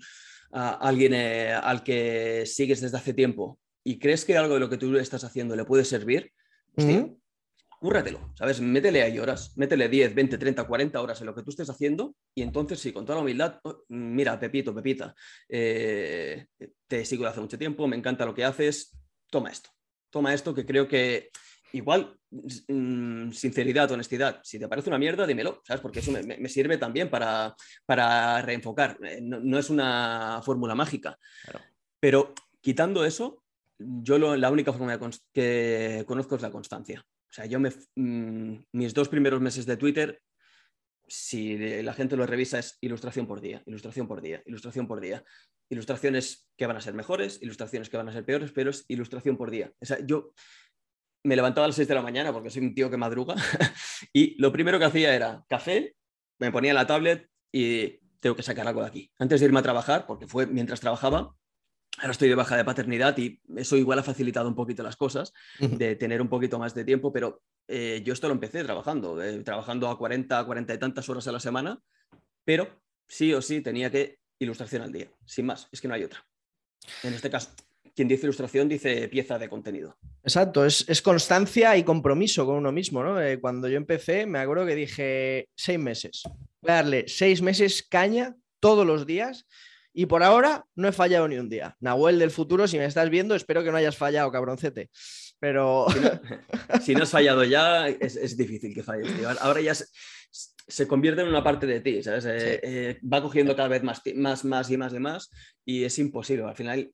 alguien 0.52 1.14
eh, 1.14 1.52
al 1.52 1.84
que 1.84 2.46
sigues 2.46 2.80
desde 2.80 2.98
hace 2.98 3.14
tiempo 3.14 3.60
y 3.84 4.00
crees 4.00 4.24
que 4.24 4.38
algo 4.38 4.54
de 4.54 4.62
lo 4.62 4.70
que 4.70 4.78
tú 4.78 4.96
estás 4.98 5.26
haciendo 5.26 5.56
le 5.56 5.66
puede 5.66 5.84
servir, 5.84 6.32
hostia, 6.78 7.10
cúrratelo, 7.86 8.34
¿sabes? 8.34 8.60
Métele 8.62 9.04
ahí 9.04 9.20
horas, 9.20 9.56
métele 9.58 9.88
10, 9.88 10.16
20, 10.16 10.40
30, 10.40 10.64
40 10.64 11.00
horas 11.00 11.22
en 11.22 11.28
lo 11.28 11.36
que 11.36 11.44
tú 11.44 11.52
estés 11.52 11.70
haciendo 11.70 12.16
y 12.34 12.42
entonces 12.42 12.80
sí, 12.80 12.92
con 12.92 13.06
toda 13.06 13.18
la 13.18 13.22
humildad, 13.22 13.60
oh, 13.64 13.84
mira, 13.90 14.40
Pepito, 14.40 14.74
Pepita, 14.74 15.14
eh, 15.48 16.48
te 16.88 17.06
sigo 17.06 17.26
de 17.26 17.30
hace 17.30 17.42
mucho 17.42 17.60
tiempo, 17.60 17.88
me 17.88 17.96
encanta 17.96 18.26
lo 18.26 18.34
que 18.34 18.44
haces, 18.44 18.98
toma 19.30 19.52
esto, 19.52 19.70
toma 20.10 20.34
esto 20.34 20.56
que 20.56 20.66
creo 20.66 20.88
que 20.88 21.30
igual, 21.74 22.18
mm, 22.32 23.30
sinceridad, 23.30 23.92
honestidad, 23.92 24.40
si 24.42 24.58
te 24.58 24.68
parece 24.68 24.90
una 24.90 24.98
mierda, 24.98 25.28
dímelo, 25.28 25.62
¿sabes? 25.64 25.82
Porque 25.82 26.00
eso 26.00 26.12
me, 26.12 26.50
sirve 26.50 26.80
también 26.80 27.12
para, 27.12 27.56
para 27.86 28.42
reenfocar, 28.42 28.98
eh, 29.04 29.20
no, 29.22 29.60
es 29.60 29.70
una 29.70 30.42
fórmula 30.44 30.74
mágica, 30.74 31.20
pero 32.00 32.34
quitando 32.62 33.06
eso, 33.06 33.44
yo 33.78 34.18
la 34.18 34.50
única 34.50 34.74
forma 34.74 34.98
que 35.32 36.04
conozco 36.08 36.36
es 36.36 36.42
la 36.42 36.50
constancia. 36.50 37.06
Sea, 37.36 37.48
yo 37.48 37.60
me, 37.60 37.70
mm, 37.96 38.64
mis 38.72 38.94
dos 38.94 39.10
primeros 39.10 39.42
meses 39.42 39.66
de 39.66 39.76
Twitter, 39.76 40.22
si 41.06 41.58
la 41.84 41.94
gente 41.94 42.16
lo 42.16 42.26
revisa, 42.26 42.60
es 42.60 42.78
ilustración 42.80 43.28
por 43.28 43.42
día, 43.42 43.62
ilustración 43.66 44.08
por 44.08 44.22
día, 44.22 44.42
ilustración 44.46 44.88
por 44.88 45.02
día. 45.02 45.22
Ilustraciones 45.70 46.48
que 46.56 46.66
van 46.66 46.78
a 46.78 46.82
ser 46.82 46.94
mejores, 46.94 47.42
ilustraciones 47.42 47.90
que 47.90 47.98
van 47.98 48.08
a 48.08 48.14
ser 48.14 48.24
peores, 48.24 48.54
pero 48.54 48.70
es 48.70 48.86
ilustración 48.88 49.36
por 49.36 49.52
día. 49.52 49.74
O 49.82 49.86
sea, 49.86 50.00
yo 50.06 50.32
me 51.26 51.36
levantaba 51.36 51.66
a 51.66 51.68
las 51.68 51.76
6 51.76 51.90
de 51.90 51.96
la 51.96 52.02
mañana 52.02 52.32
porque 52.32 52.50
soy 52.50 52.64
un 52.64 52.74
tío 52.74 52.90
que 52.90 52.96
madruga 52.96 53.36
y 54.14 54.42
lo 54.42 54.54
primero 54.54 54.80
que 54.80 54.86
hacía 54.86 55.14
era 55.14 55.44
café, 55.50 55.94
me 56.40 56.54
ponía 56.54 56.74
la 56.74 56.88
tablet 56.88 57.30
y 57.52 58.00
tengo 58.22 58.38
que 58.38 58.44
sacar 58.44 58.66
algo 58.66 58.80
de 58.80 58.88
aquí. 58.88 59.12
Antes 59.20 59.42
de 59.42 59.48
irme 59.48 59.60
a 59.60 59.64
trabajar, 59.64 60.08
porque 60.08 60.26
fue 60.26 60.48
mientras 60.48 60.80
trabajaba, 60.80 61.36
Ahora 61.98 62.12
estoy 62.12 62.28
de 62.28 62.36
baja 62.36 62.58
de 62.58 62.66
paternidad 62.66 63.18
y 63.18 63.40
eso 63.56 63.78
igual 63.78 64.00
ha 64.00 64.04
facilitado 64.04 64.50
un 64.50 64.56
poquito 64.56 64.84
las 64.84 64.98
cosas, 64.98 65.32
de 65.60 65.96
tener 65.96 66.22
un 66.22 66.28
poquito 66.28 66.60
más 66.60 66.76
de 66.76 66.84
tiempo, 66.84 67.14
pero 67.14 67.42
eh, 67.68 68.02
yo 68.04 68.14
esto 68.14 68.28
lo 68.28 68.34
empecé 68.34 68.64
trabajando, 68.64 69.22
eh, 69.24 69.42
trabajando 69.44 69.90
a 69.90 69.98
40, 69.98 70.44
40 70.44 70.74
y 70.74 70.78
tantas 70.78 71.08
horas 71.08 71.28
a 71.28 71.32
la 71.32 71.40
semana, 71.40 71.80
pero 72.44 72.68
sí 73.08 73.34
o 73.34 73.42
sí 73.42 73.62
tenía 73.62 73.90
que 73.90 74.20
ilustración 74.40 74.82
al 74.82 74.92
día, 74.92 75.10
sin 75.26 75.46
más, 75.46 75.70
es 75.72 75.80
que 75.80 75.88
no 75.88 75.94
hay 75.94 76.04
otra. 76.04 76.26
En 77.04 77.14
este 77.14 77.30
caso, 77.30 77.52
quien 77.96 78.10
dice 78.10 78.26
ilustración 78.26 78.68
dice 78.68 79.08
pieza 79.08 79.40
de 79.40 79.48
contenido. 79.48 79.98
Exacto, 80.22 80.66
es, 80.66 81.02
constancia 81.02 81.78
y 81.78 81.84
compromiso 81.84 82.46
con 82.46 82.56
uno 82.56 82.72
mismo, 82.72 83.04
¿no? 83.04 83.22
Eh, 83.22 83.40
cuando 83.40 83.70
yo 83.70 83.78
empecé, 83.78 84.26
me 84.26 84.40
acuerdo 84.40 84.66
que 84.66 84.76
dije 84.76 85.48
seis 85.56 85.80
meses. 85.80 86.24
Voy 86.62 86.72
a 86.72 86.76
darle 86.76 87.06
seis 87.08 87.42
meses 87.42 87.88
caña 87.88 88.36
todos 88.60 88.86
los 88.86 89.06
días 89.06 89.46
y 89.98 90.08
por 90.08 90.24
ahora 90.24 90.66
no 90.76 90.90
he 90.90 90.92
fallado 90.92 91.26
ni 91.28 91.38
un 91.38 91.48
día. 91.48 91.78
Nahuel 91.80 92.20
del 92.20 92.30
futuro, 92.30 92.68
si 92.68 92.78
me 92.78 92.84
estás 92.84 93.10
viendo, 93.10 93.34
espero 93.34 93.64
que 93.64 93.72
no 93.72 93.78
hayas 93.78 93.96
fallado, 93.96 94.30
cabroncete. 94.30 94.90
Pero. 95.40 95.86
Si 96.82 96.94
no, 96.94 97.04
has 97.04 97.12
fallado 97.12 97.46
ya, 97.46 97.88
es, 97.88 98.36
difícil 98.36 98.74
que 98.74 98.84
falles. 98.84 99.10
Ahora 99.40 99.62
ya 99.62 99.74
se, 99.74 100.88
convierte 100.88 101.22
en 101.22 101.30
una 101.30 101.44
parte 101.44 101.66
de 101.66 101.80
ti, 101.80 102.04
¿sabes? 102.04 102.26
Eh, 102.26 102.60
eh, 102.62 103.00
va 103.02 103.22
cogiendo 103.22 103.56
cada 103.56 103.70
vez 103.70 103.84
más, 103.84 104.02
más, 104.16 104.44
más 104.44 104.70
y 104.70 104.78
más 104.78 104.94
y 104.94 105.00
más, 105.00 105.32
y 105.64 105.86
es 105.86 105.98
imposible. 105.98 106.44
Al 106.44 106.56
final, 106.56 106.92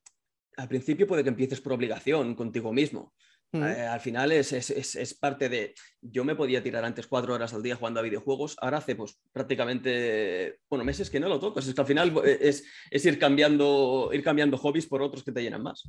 al 0.57 0.67
principio 0.67 1.07
puede 1.07 1.23
que 1.23 1.29
empieces 1.29 1.59
por 1.59 1.73
obligación 1.73 2.35
contigo 2.35 2.71
mismo. 2.71 3.15
Eh, 3.53 3.81
al 3.81 3.99
final 3.99 4.31
es, 4.31 5.17
parte 5.19 5.49
de. 5.49 5.73
Yo 6.01 6.23
me 6.23 6.35
podía 6.35 6.63
tirar 6.63 6.85
antes 6.85 7.05
cuatro 7.05 7.33
horas 7.33 7.53
al 7.53 7.61
día 7.61 7.75
jugando 7.75 7.99
a 7.99 8.03
videojuegos, 8.03 8.55
ahora 8.61 8.77
hace 8.77 8.95
pues 8.95 9.19
prácticamente, 9.33 10.59
bueno, 10.69 10.85
meses 10.85 11.09
que 11.09 11.19
no 11.19 11.27
lo 11.27 11.39
toco. 11.39 11.59
Es 11.59 11.73
que 11.73 11.81
al 11.81 11.87
final 11.87 12.13
eh, 12.25 12.37
es, 12.41 13.05
ir, 13.05 13.19
cambiando, 13.19 14.09
ir 14.13 14.23
cambiando 14.23 14.57
hobbies 14.57 14.87
por 14.87 15.01
otros 15.01 15.23
que 15.23 15.33
te 15.33 15.41
llenan 15.41 15.63
más. 15.63 15.83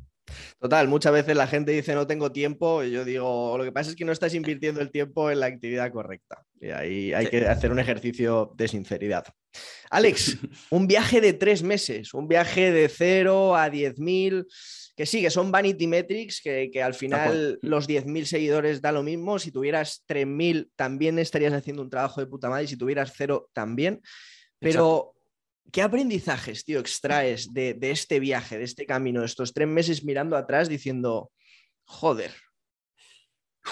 Total, 0.59 0.89
muchas 0.89 1.13
veces 1.13 1.37
la 1.37 1.47
gente 1.47 1.71
dice 1.73 1.95
no 1.95 2.07
tengo 2.07 2.33
tiempo 2.33 2.83
y 2.83 2.91
yo 2.91 3.05
digo, 3.05 3.57
lo 3.57 3.65
que 3.65 3.73
pasa 3.73 3.91
es 3.91 3.97
que 3.97 4.05
no 4.05 4.13
estás 4.13 4.35
invirtiendo 4.35 4.81
el 4.81 4.91
tiempo 4.91 5.31
en 5.31 5.41
la 5.41 5.47
actividad 5.47 5.93
correcta. 5.93 6.43
Y 6.61 6.71
ahí 6.71 7.13
hay 7.13 7.29
que 7.29 7.47
hacer 7.47 7.71
un 7.71 7.79
ejercicio 7.79 8.53
de 8.57 8.67
sinceridad. 8.69 9.25
Alex, 9.91 10.39
un 10.71 10.87
viaje 10.87 11.21
de 11.21 11.33
tres 11.33 11.63
meses, 11.63 12.13
un 12.13 12.27
viaje 12.27 12.73
de 12.73 12.89
cero 12.89 13.55
a 13.55 13.71
diez 13.71 13.99
mil 13.99 14.47
que 14.95 15.07
sí, 15.07 15.23
que 15.23 15.31
son 15.31 15.51
vanity 15.51 15.87
metrics, 15.87 16.41
que, 16.43 16.83
al 16.83 16.95
final 16.95 17.59
los 17.63 17.89
10.000 17.89 18.25
seguidores 18.25 18.83
da 18.83 18.93
lo 18.93 19.03
mismo. 19.03 19.39
Si 19.39 19.51
tuvieras 19.51 20.05
3.000 20.07 20.71
también 20.77 21.19
estarías 21.19 21.55
haciendo 21.55 21.83
un 21.83 21.91
trabajo 21.91 22.21
de 22.21 22.27
puta 22.27 22.51
madre 22.51 22.65
y 22.65 22.69
si 22.69 22.77
tuvieras 22.77 23.13
cero 23.17 23.49
también. 23.55 24.03
Pero, 24.59 25.15
¿qué 25.73 25.83
aprendizajes, 25.83 26.65
tío, 26.65 26.79
extraes 26.79 27.53
de, 27.53 27.77
este 27.81 28.21
viaje, 28.21 28.59
de 28.59 28.65
este 28.65 28.87
camino, 28.87 29.21
de 29.21 29.27
estos 29.27 29.55
tres 29.55 29.69
meses 29.69 30.05
mirando 30.05 30.37
atrás 30.37 30.69
diciendo, 30.69 31.33
joder? 31.85 32.33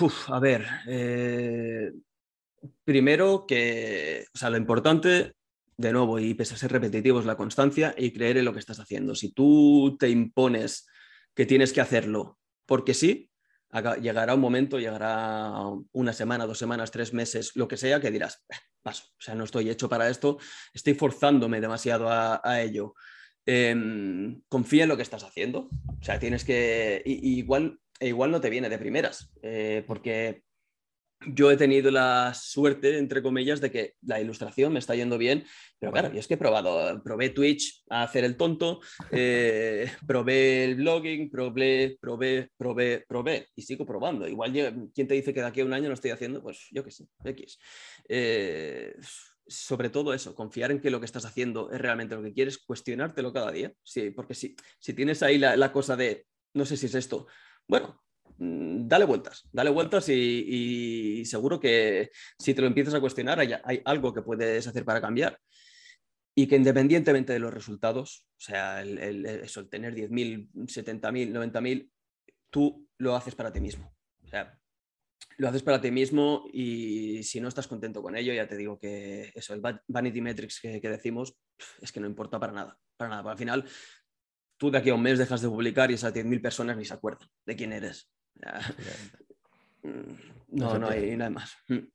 Uf, 0.01 0.31
a 0.31 0.41
ver, 0.41 0.67
eh, 0.89 1.93
primero 2.85 3.45
que, 3.47 4.25
o 4.35 4.39
sea, 4.39 4.51
lo 4.51 4.57
importante 4.57 5.35
de 5.77 5.93
nuevo, 5.93 6.19
y 6.19 6.35
pese 6.35 6.55
a 6.55 6.59
ser 6.59 6.73
repetitivo, 6.73 7.21
es 7.21 7.27
la 7.27 7.37
constancia 7.37 7.95
y 7.97 8.13
creer 8.13 8.39
en 8.39 8.45
lo 8.45 8.53
que 8.53 8.59
estás 8.59 8.81
haciendo. 8.81 9.15
Si 9.15 9.33
tú 9.33 9.97
te 9.99 10.11
impones 10.11 10.87
que 11.35 11.47
tienes 11.47 11.73
que 11.73 11.81
hacerlo 11.81 12.39
porque 12.67 12.95
sí, 12.95 13.31
llegará 14.01 14.35
un 14.35 14.41
momento, 14.41 14.79
llegará 14.79 15.53
una 15.93 16.13
semana, 16.13 16.47
dos 16.47 16.59
semanas, 16.59 16.91
tres 16.91 17.13
meses, 17.13 17.53
lo 17.57 17.69
que 17.69 17.77
sea, 17.77 18.01
que 18.01 18.11
dirás, 18.11 18.45
eh, 18.49 18.55
paso, 18.83 19.05
o 19.07 19.21
sea, 19.21 19.35
no 19.35 19.45
estoy 19.45 19.71
hecho 19.71 19.89
para 19.89 20.09
esto, 20.09 20.39
estoy 20.73 20.95
forzándome 20.95 21.61
demasiado 21.61 22.09
a, 22.09 22.61
ello. 22.61 22.95
Em, 23.47 24.41
confía 24.49 24.85
en 24.85 24.89
lo 24.91 24.97
que 24.97 25.03
estás 25.03 25.25
haciendo, 25.25 25.69
o 26.01 26.03
sea, 26.03 26.19
tienes 26.19 26.45
que, 26.45 27.03
igual, 27.05 27.81
igual 27.99 28.31
no 28.31 28.41
te 28.41 28.51
viene 28.51 28.69
de 28.69 28.79
primeras, 28.79 29.33
eh, 29.43 29.83
porque 29.87 30.45
yo 31.27 31.51
he 31.51 31.57
tenido 31.57 31.91
la 31.91 32.33
suerte, 32.35 32.99
entre 32.99 33.23
comillas, 33.23 33.61
de 33.61 33.71
que 33.71 33.95
la 34.03 34.21
ilustración 34.21 34.73
me 34.73 34.79
está 34.79 34.95
yendo 34.95 35.19
bien, 35.19 35.45
pero 35.79 35.93
claro, 35.93 36.13
yo 36.13 36.21
es 36.21 36.27
que 36.27 36.35
he 36.35 36.39
probado, 36.39 37.03
probé 37.03 37.31
Twitch 37.31 37.85
a 37.91 38.03
hacer 38.03 38.25
el 38.25 38.37
tonto, 38.37 38.81
eh, 39.11 39.91
probé 40.07 40.65
el 40.65 40.77
blogging, 40.77 41.31
probé, 41.31 41.99
probé, 42.01 42.51
probé, 42.57 43.05
probé 43.07 43.49
y 43.55 43.63
sigo 43.63 43.85
probando. 43.85 44.27
Igual, 44.27 44.53
¿quién 44.95 45.09
te 45.09 45.15
dice 45.15 45.35
que 45.35 45.41
de 45.41 45.47
aquí 45.47 45.61
a 45.61 45.65
un 45.65 45.75
año 45.75 45.89
lo 45.89 45.95
estoy 45.95 46.11
haciendo? 46.11 46.43
Pues 46.43 46.69
yo 46.71 46.83
qué 46.83 46.91
sé, 46.91 47.07
X. 47.25 47.59
Eh, 48.09 48.95
sobre 49.47 49.91
todo 49.91 50.15
eso, 50.15 50.35
confiar 50.35 50.71
en 50.71 50.81
que 50.81 50.91
lo 50.91 51.01
que 51.01 51.07
estás 51.07 51.25
haciendo 51.25 51.71
es 51.71 51.81
realmente 51.81 52.15
lo 52.15 52.23
que 52.23 52.33
quieres, 52.33 52.59
cuestionártelo 52.59 53.33
cada 53.33 53.51
día, 53.51 53.73
sí, 53.83 54.11
porque 54.11 54.35
si, 54.35 54.55
si 54.79 54.95
tienes 54.95 55.23
ahí 55.23 55.39
la, 55.39 55.57
la 55.57 55.73
cosa 55.73 55.97
de, 55.97 56.27
no 56.55 56.65
sé 56.65 56.77
si 56.77 56.87
es 56.87 56.95
esto, 56.95 57.27
bueno, 57.67 58.01
dale 58.39 59.05
vueltas, 59.05 59.49
dale 59.53 59.71
vueltas 59.71 60.09
y, 60.09 61.25
seguro 61.25 61.61
que 61.61 62.11
si 62.39 62.55
te 62.55 62.61
lo 62.61 62.67
empiezas 62.67 62.95
a 62.95 63.01
cuestionar 63.01 63.41
hay, 63.41 63.83
algo 63.85 64.13
que 64.13 64.23
puedes 64.23 64.67
hacer 64.67 64.85
para 64.85 65.01
cambiar. 65.01 65.39
Y 66.35 66.47
que 66.47 66.57
independientemente 66.57 67.33
de 67.33 67.41
los 67.41 67.53
resultados, 67.53 68.27
o 68.39 68.41
sea, 68.41 68.81
el, 68.83 68.99
el, 68.99 69.27
eso, 69.27 69.61
el 69.61 69.69
tener 69.69 69.95
10.000, 69.95 70.51
70.000, 70.53 71.33
90.000, 71.33 71.91
tú 72.51 72.89
lo 72.99 73.17
haces 73.17 73.35
para 73.35 73.53
ti 73.53 73.61
mismo. 73.61 73.93
O 74.25 74.29
sea, 74.29 74.59
lo 75.39 75.49
haces 75.49 75.63
para 75.63 75.81
ti 75.81 75.91
mismo 75.91 76.45
y 76.53 77.23
si 77.25 77.41
no 77.41 77.49
estás 77.49 77.67
contento 77.67 78.03
con 78.03 78.17
ello, 78.17 78.33
ya 78.33 78.47
te 78.47 78.57
digo 78.57 78.79
que 78.79 79.33
eso, 79.35 79.55
el 79.55 79.63
vanity 79.89 80.21
metrics 80.21 80.61
que, 80.61 80.81
que 80.81 80.89
decimos, 80.89 81.35
es 81.81 81.91
que 81.91 82.01
no 82.01 82.07
importa 82.07 82.39
para 82.39 82.53
nada, 82.53 82.79
para 82.97 83.11
nada. 83.11 83.33
Al 83.33 83.39
final, 83.39 83.65
tú 84.57 84.71
de 84.71 84.79
aquí 84.79 84.91
a 84.91 84.95
un 84.95 85.03
mes 85.03 85.19
dejas 85.19 85.41
de 85.41 85.49
publicar 85.49 85.91
y 85.91 85.95
esas 85.95 86.13
10.000 86.13 86.43
personas 86.43 86.77
ni 86.77 86.85
se 86.85 86.95
acuerdan 86.95 87.29
de 87.47 87.57
quién 87.57 87.73
eres. 87.73 88.11
Mm, 89.83 90.59
no, 90.59 90.79
no 90.79 90.89
hay 90.89 91.17
nada 91.17 91.31
más. 91.31 91.57
Mm. 91.69 91.89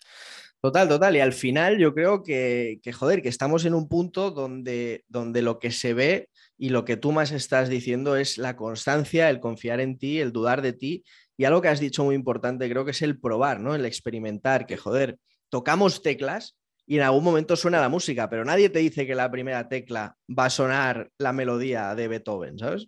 Total, 0.61 0.87
total. 0.89 1.15
Y 1.15 1.19
al 1.19 1.33
final 1.33 1.77
yo 1.77 1.93
creo 1.93 2.23
que, 2.23 2.79
que, 2.81 2.91
joder, 2.91 3.21
que 3.21 3.29
estamos 3.29 3.65
en 3.65 3.75
un 3.75 3.87
punto 3.87 4.31
donde, 4.31 5.05
donde 5.07 5.43
lo 5.43 5.59
que 5.59 5.71
se 5.71 5.93
ve 5.93 6.29
y 6.57 6.69
lo 6.69 6.85
que 6.85 6.97
tú 6.97 7.11
más 7.11 7.31
estás 7.31 7.69
diciendo 7.69 8.15
es 8.15 8.37
la 8.37 8.55
constancia, 8.55 9.29
el 9.29 9.39
confiar 9.39 9.79
en 9.79 9.97
ti, 9.99 10.19
el 10.19 10.31
dudar 10.31 10.61
de 10.61 10.73
ti. 10.73 11.03
Y 11.37 11.45
algo 11.45 11.61
que 11.61 11.67
has 11.67 11.79
dicho 11.79 12.03
muy 12.03 12.15
importante 12.15 12.69
creo 12.69 12.85
que 12.85 12.91
es 12.91 13.01
el 13.01 13.19
probar, 13.19 13.59
¿no? 13.59 13.75
El 13.75 13.85
experimentar, 13.85 14.65
que 14.65 14.77
joder, 14.77 15.19
tocamos 15.49 16.01
teclas 16.01 16.57
y 16.87 16.97
en 16.97 17.03
algún 17.03 17.23
momento 17.23 17.55
suena 17.55 17.81
la 17.81 17.89
música, 17.89 18.29
pero 18.29 18.45
nadie 18.45 18.69
te 18.69 18.79
dice 18.79 19.05
que 19.05 19.15
la 19.15 19.29
primera 19.31 19.67
tecla 19.67 20.15
va 20.27 20.45
a 20.45 20.49
sonar 20.49 21.09
la 21.17 21.33
melodía 21.33 21.95
de 21.95 22.07
Beethoven, 22.07 22.57
¿sabes? 22.57 22.87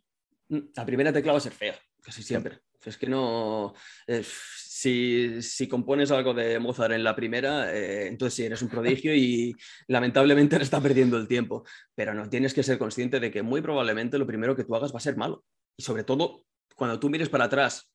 Mm, 0.50 0.60
la 0.76 0.86
primera 0.86 1.14
tecla 1.14 1.32
va 1.32 1.40
a 1.40 1.42
ser 1.42 1.52
fea, 1.52 1.76
casi 2.02 2.24
siempre. 2.24 2.60
Es 2.86 2.98
que 2.98 3.08
no. 3.08 3.74
si, 4.08 5.68
compones 5.70 6.12
algo 6.12 6.34
de 6.34 6.60
Mozart 6.60 6.94
en 6.94 7.04
la 7.04 7.16
primera, 7.16 7.74
eh, 7.74 8.08
entonces 8.08 8.36
sí, 8.36 8.44
eres 8.44 8.62
un 8.62 8.70
prodigio 8.70 9.14
y 9.14 9.56
lamentablemente 9.88 10.58
le 10.58 10.64
está 10.64 10.80
perdiendo 10.80 11.18
el 11.18 11.28
tiempo. 11.28 11.66
Pero 11.96 12.14
no, 12.14 12.30
tienes 12.30 12.54
que 12.54 12.64
ser 12.64 12.78
consciente 12.78 13.20
de 13.20 13.32
que 13.32 13.42
muy 13.42 13.62
probablemente 13.62 14.18
lo 14.18 14.28
primero 14.28 14.56
que 14.56 14.64
tú 14.64 14.76
hagas 14.76 14.94
va 14.94 14.98
a 14.98 15.02
ser 15.02 15.18
malo. 15.18 15.44
Y 15.76 15.84
sobre 15.84 16.04
todo, 16.04 16.44
cuando 16.76 17.00
tú 17.00 17.10
mires 17.10 17.30
para 17.30 17.46
atrás 17.46 17.92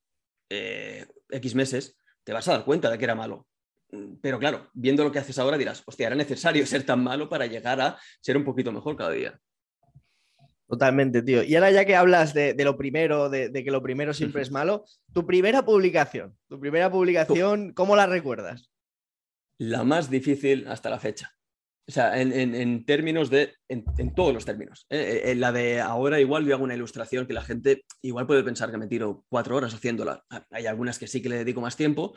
eh, 0.51 1.07
X 1.31 1.55
meses, 1.55 1.97
te 2.25 2.33
vas 2.33 2.47
a 2.49 2.53
dar 2.53 2.65
cuenta 2.65 2.91
de 2.91 2.99
que 2.99 3.05
era 3.05 3.15
malo. 3.15 3.47
Mm, 3.93 4.17
pero 4.21 4.39
claro, 4.39 4.71
viendo 4.73 5.05
lo 5.05 5.13
que 5.13 5.19
haces 5.19 5.39
ahora 5.39 5.59
dirás, 5.59 5.83
hostia, 5.87 6.09
era 6.09 6.17
necesario 6.17 6.67
ser 6.67 6.85
tan 6.85 7.03
malo 7.03 7.29
para 7.29 7.47
llegar 7.47 7.81
a 7.81 7.99
ser 8.21 8.37
un 8.37 8.45
poquito 8.45 8.73
mejor 8.73 8.97
cada 8.97 9.11
día. 9.11 9.39
Totalmente, 10.73 11.21
tío. 11.21 11.43
Y 11.43 11.55
ahora 11.55 11.71
ya 11.71 11.85
que 11.85 11.97
hablas 11.97 12.33
de, 12.33 12.57
lo 12.65 12.79
primero, 12.79 13.29
de, 13.29 13.53
que 13.53 13.71
lo 13.71 13.83
primero 13.83 14.15
siempre 14.15 14.41
es 14.41 14.51
malo, 14.51 14.87
tu 15.13 15.27
primera 15.27 15.67
publicación, 15.67 16.35
tu 16.49 16.59
primera 16.59 16.91
publicación, 16.91 17.75
¿cómo 17.75 17.95
la 17.95 18.07
recuerdas? 18.07 18.71
La 19.59 19.85
más 19.85 20.09
difícil 20.09 20.67
hasta 20.67 20.89
la 20.89 20.99
fecha. 20.99 21.37
O 21.87 21.93
sea, 21.93 22.19
en, 22.19 22.87
términos 22.87 23.29
de, 23.29 23.53
en, 23.69 23.85
todos 24.15 24.33
los 24.33 24.47
términos. 24.47 24.87
En 24.89 24.99
¿eh? 24.99 25.33
eh, 25.33 25.35
la 25.35 25.53
de 25.53 25.79
ahora 25.79 26.21
igual 26.21 26.47
yo 26.47 26.55
hago 26.55 26.65
una 26.65 26.75
ilustración 26.75 27.27
que 27.27 27.35
la 27.35 27.43
gente 27.43 27.85
igual 28.01 28.27
puede 28.27 28.43
pensar 28.43 28.71
que 28.71 28.79
me 28.79 28.87
tiro 28.87 29.27
cuatro 29.29 29.57
horas 29.57 29.75
haciéndola. 29.75 30.25
Hay 30.51 30.65
algunas 30.65 30.99
que 30.99 31.07
sí 31.07 31.21
que 31.21 31.29
le 31.29 31.37
dedico 31.37 31.61
más 31.61 31.77
tiempo, 31.77 32.15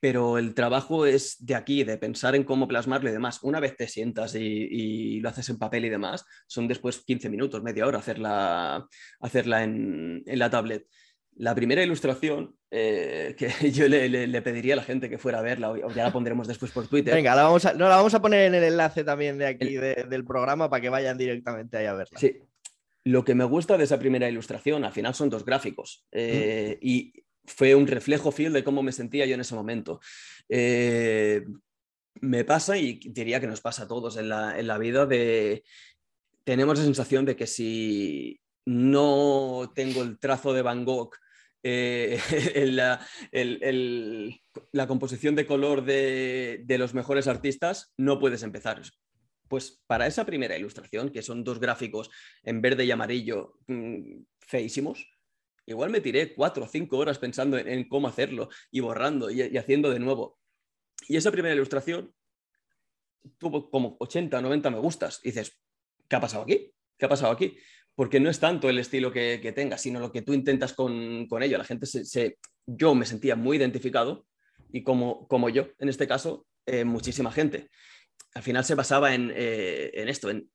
pero 0.00 0.38
el 0.38 0.54
trabajo 0.54 1.04
es 1.04 1.44
de 1.44 1.54
aquí, 1.54 1.84
de 1.84 1.98
pensar 1.98 2.34
en 2.34 2.44
cómo 2.44 2.66
plasmarlo 2.66 3.10
y 3.10 3.12
demás. 3.12 3.40
Una 3.42 3.60
vez 3.60 3.76
te 3.76 3.86
sientas 3.86 4.34
y, 4.34 5.20
lo 5.20 5.28
haces 5.28 5.50
en 5.50 5.58
papel 5.58 5.84
y 5.84 5.90
demás, 5.90 6.24
son 6.46 6.66
después 6.66 7.04
15 7.04 7.28
minutos, 7.28 7.62
media 7.62 7.86
hora 7.86 7.98
hacerla, 7.98 8.86
hacerla 9.20 9.62
en, 9.62 10.22
la 10.24 10.48
tablet. 10.48 10.86
La 11.36 11.54
primera 11.54 11.82
ilustración 11.82 12.54
eh, 12.70 13.36
que 13.38 13.48
yo 13.72 13.88
le, 13.88 14.42
pediría 14.42 14.72
a 14.72 14.76
la 14.78 14.82
gente 14.82 15.10
que 15.10 15.18
fuera 15.18 15.40
a 15.40 15.42
verla, 15.42 15.70
o 15.70 15.90
ya 15.92 16.04
la 16.04 16.12
pondremos 16.12 16.48
después 16.48 16.72
por 16.72 16.88
Twitter. 16.88 17.14
Venga, 17.14 17.34
la 17.36 17.42
vamos 17.42 17.66
a, 17.66 17.74
no, 17.74 17.88
la 17.88 17.96
vamos 17.96 18.14
a 18.14 18.22
poner 18.22 18.46
en 18.46 18.54
el 18.54 18.64
enlace 18.64 19.04
también 19.04 19.36
de 19.36 19.46
aquí 19.46 19.76
del 19.76 20.24
programa 20.24 20.70
para 20.70 20.80
que 20.80 20.88
vayan 20.88 21.18
directamente 21.18 21.76
ahí 21.76 21.86
a 21.86 21.94
verla. 21.94 22.18
Sí. 22.18 22.38
Lo 23.04 23.24
que 23.24 23.34
me 23.34 23.44
gusta 23.44 23.78
de 23.78 23.84
esa 23.84 23.98
primera 23.98 24.28
ilustración, 24.28 24.84
al 24.84 24.92
final 24.92 25.14
son 25.14 25.30
dos 25.30 25.44
gráficos. 25.44 26.06
Eh, 26.12 26.78
y 26.82 27.14
fue 27.50 27.74
un 27.74 27.86
reflejo 27.86 28.30
fiel 28.30 28.52
de 28.52 28.64
cómo 28.64 28.82
me 28.82 28.92
sentía 28.92 29.26
yo 29.26 29.34
en 29.34 29.40
ese 29.40 29.54
momento. 29.54 30.00
Eh, 30.48 31.44
me 32.20 32.44
pasa 32.44 32.76
y 32.78 33.00
diría 33.04 33.40
que 33.40 33.46
nos 33.46 33.60
pasa 33.60 33.84
a 33.84 33.88
todos 33.88 34.16
en 34.16 34.28
la, 34.28 34.78
vida 34.78 35.06
de 35.06 35.64
tenemos 36.44 36.78
la 36.78 36.84
sensación 36.84 37.24
de 37.24 37.36
que 37.36 37.46
si 37.46 38.40
no 38.66 39.72
tengo 39.74 40.02
el 40.02 40.18
trazo 40.18 40.52
de 40.52 40.62
Van 40.62 40.84
Gogh 40.84 41.12
eh, 41.62 42.18
la, 42.72 43.06
la, 44.72 44.86
composición 44.86 45.34
de 45.34 45.46
color 45.46 45.84
de, 45.84 46.62
de, 46.64 46.78
los 46.78 46.94
mejores 46.94 47.26
artistas, 47.26 47.92
no 47.98 48.18
puedes 48.18 48.42
empezar. 48.42 48.80
Pues 49.48 49.82
para 49.86 50.06
esa 50.06 50.24
primera 50.24 50.56
ilustración, 50.56 51.10
que 51.10 51.22
son 51.22 51.44
dos 51.44 51.60
gráficos 51.60 52.10
en 52.42 52.62
verde 52.62 52.84
y 52.84 52.90
amarillo 52.90 53.58
mm, 53.66 54.22
feísimos, 54.40 55.06
igual 55.66 55.90
me 55.90 56.00
tiré 56.00 56.34
cuatro 56.34 56.64
o 56.64 56.68
cinco 56.68 56.98
horas 56.98 57.18
pensando 57.18 57.58
en, 57.58 57.88
cómo 57.88 58.08
hacerlo 58.08 58.48
y 58.70 58.80
borrando 58.80 59.30
y, 59.30 59.56
haciendo 59.56 59.90
de 59.90 59.98
nuevo. 59.98 60.38
Y 61.08 61.16
esa 61.16 61.30
primera 61.30 61.54
ilustración 61.54 62.12
tuvo 63.38 63.70
como 63.70 63.96
80 64.00 64.38
o 64.38 64.42
90 64.42 64.70
me 64.70 64.78
gustas. 64.78 65.20
Y 65.22 65.28
dices, 65.28 65.58
¿qué 66.08 66.16
ha 66.16 66.20
pasado 66.20 66.42
aquí? 66.42 66.72
¿Qué 66.98 67.06
ha 67.06 67.08
pasado 67.08 67.32
aquí? 67.32 67.56
Porque 67.94 68.20
no 68.20 68.30
es 68.30 68.38
tanto 68.38 68.68
el 68.68 68.78
estilo 68.78 69.12
que, 69.12 69.52
tengas, 69.54 69.80
sino 69.80 70.00
lo 70.00 70.12
que 70.12 70.22
tú 70.22 70.32
intentas 70.32 70.72
con, 70.72 71.28
ello. 71.40 71.58
La 71.58 71.64
gente 71.64 71.86
se, 71.86 72.38
Yo 72.66 72.94
me 72.94 73.06
sentía 73.06 73.36
muy 73.36 73.56
identificado 73.56 74.26
y 74.72 74.82
como, 74.82 75.26
como 75.28 75.48
yo, 75.48 75.68
en 75.78 75.88
este 75.88 76.06
caso, 76.06 76.46
eh, 76.66 76.84
muchísima 76.84 77.32
gente. 77.32 77.68
Al 78.34 78.42
final 78.42 78.64
se 78.64 78.74
basaba 78.74 79.14
en, 79.14 79.32
eh, 79.34 79.90
en 79.94 80.08
esto, 80.08 80.30
en 80.30 80.50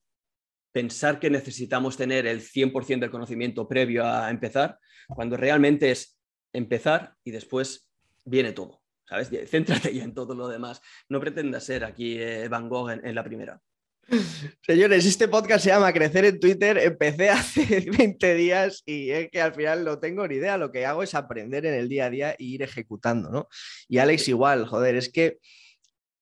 pensar 0.75 1.21
que 1.21 1.29
necesitamos 1.29 1.95
tener 1.95 2.27
el 2.27 2.41
100% 2.41 2.99
del 2.99 3.09
conocimiento 3.09 3.65
previo 3.65 4.05
a 4.05 4.29
empezar, 4.29 4.77
cuando 5.07 5.37
realmente 5.37 5.89
es 5.89 6.19
empezar 6.51 7.13
y 7.23 7.31
después 7.31 7.89
viene 8.25 8.51
todo. 8.51 8.81
¿Sabes? 9.07 9.29
Céntrate 9.49 9.95
ya 9.95 10.03
en 10.03 10.13
todo 10.13 10.35
lo 10.35 10.49
demás. 10.49 10.81
No 11.07 11.21
pretendas 11.21 11.63
ser 11.63 11.85
aquí 11.85 12.19
eh, 12.19 12.49
Van 12.49 12.67
Gogh 12.67 12.89
en, 12.89 13.15
la 13.15 13.23
primera. 13.23 13.61
Señores, 14.67 15.05
este 15.05 15.29
podcast 15.29 15.63
se 15.63 15.69
llama 15.69 15.93
Crecer 15.93 16.25
en 16.25 16.41
Twitter. 16.41 16.77
Empecé 16.77 17.29
hace 17.29 17.89
20 17.97 18.35
días 18.35 18.83
y 18.85 19.11
es 19.11 19.29
que 19.31 19.39
al 19.39 19.53
final 19.53 19.85
no 19.85 19.99
tengo 19.99 20.27
ni 20.27 20.35
idea. 20.35 20.57
Lo 20.57 20.73
que 20.73 20.85
hago 20.85 21.03
es 21.03 21.15
aprender 21.15 21.65
en 21.65 21.75
el 21.75 21.87
día 21.87 22.07
a 22.07 22.09
día 22.09 22.31
e 22.31 22.43
ir 22.43 22.63
ejecutando, 22.63 23.29
¿no? 23.29 23.47
Y 23.87 23.99
Alex 23.99 24.27
igual, 24.27 24.65
joder, 24.65 24.97
es 24.97 25.07
que 25.07 25.37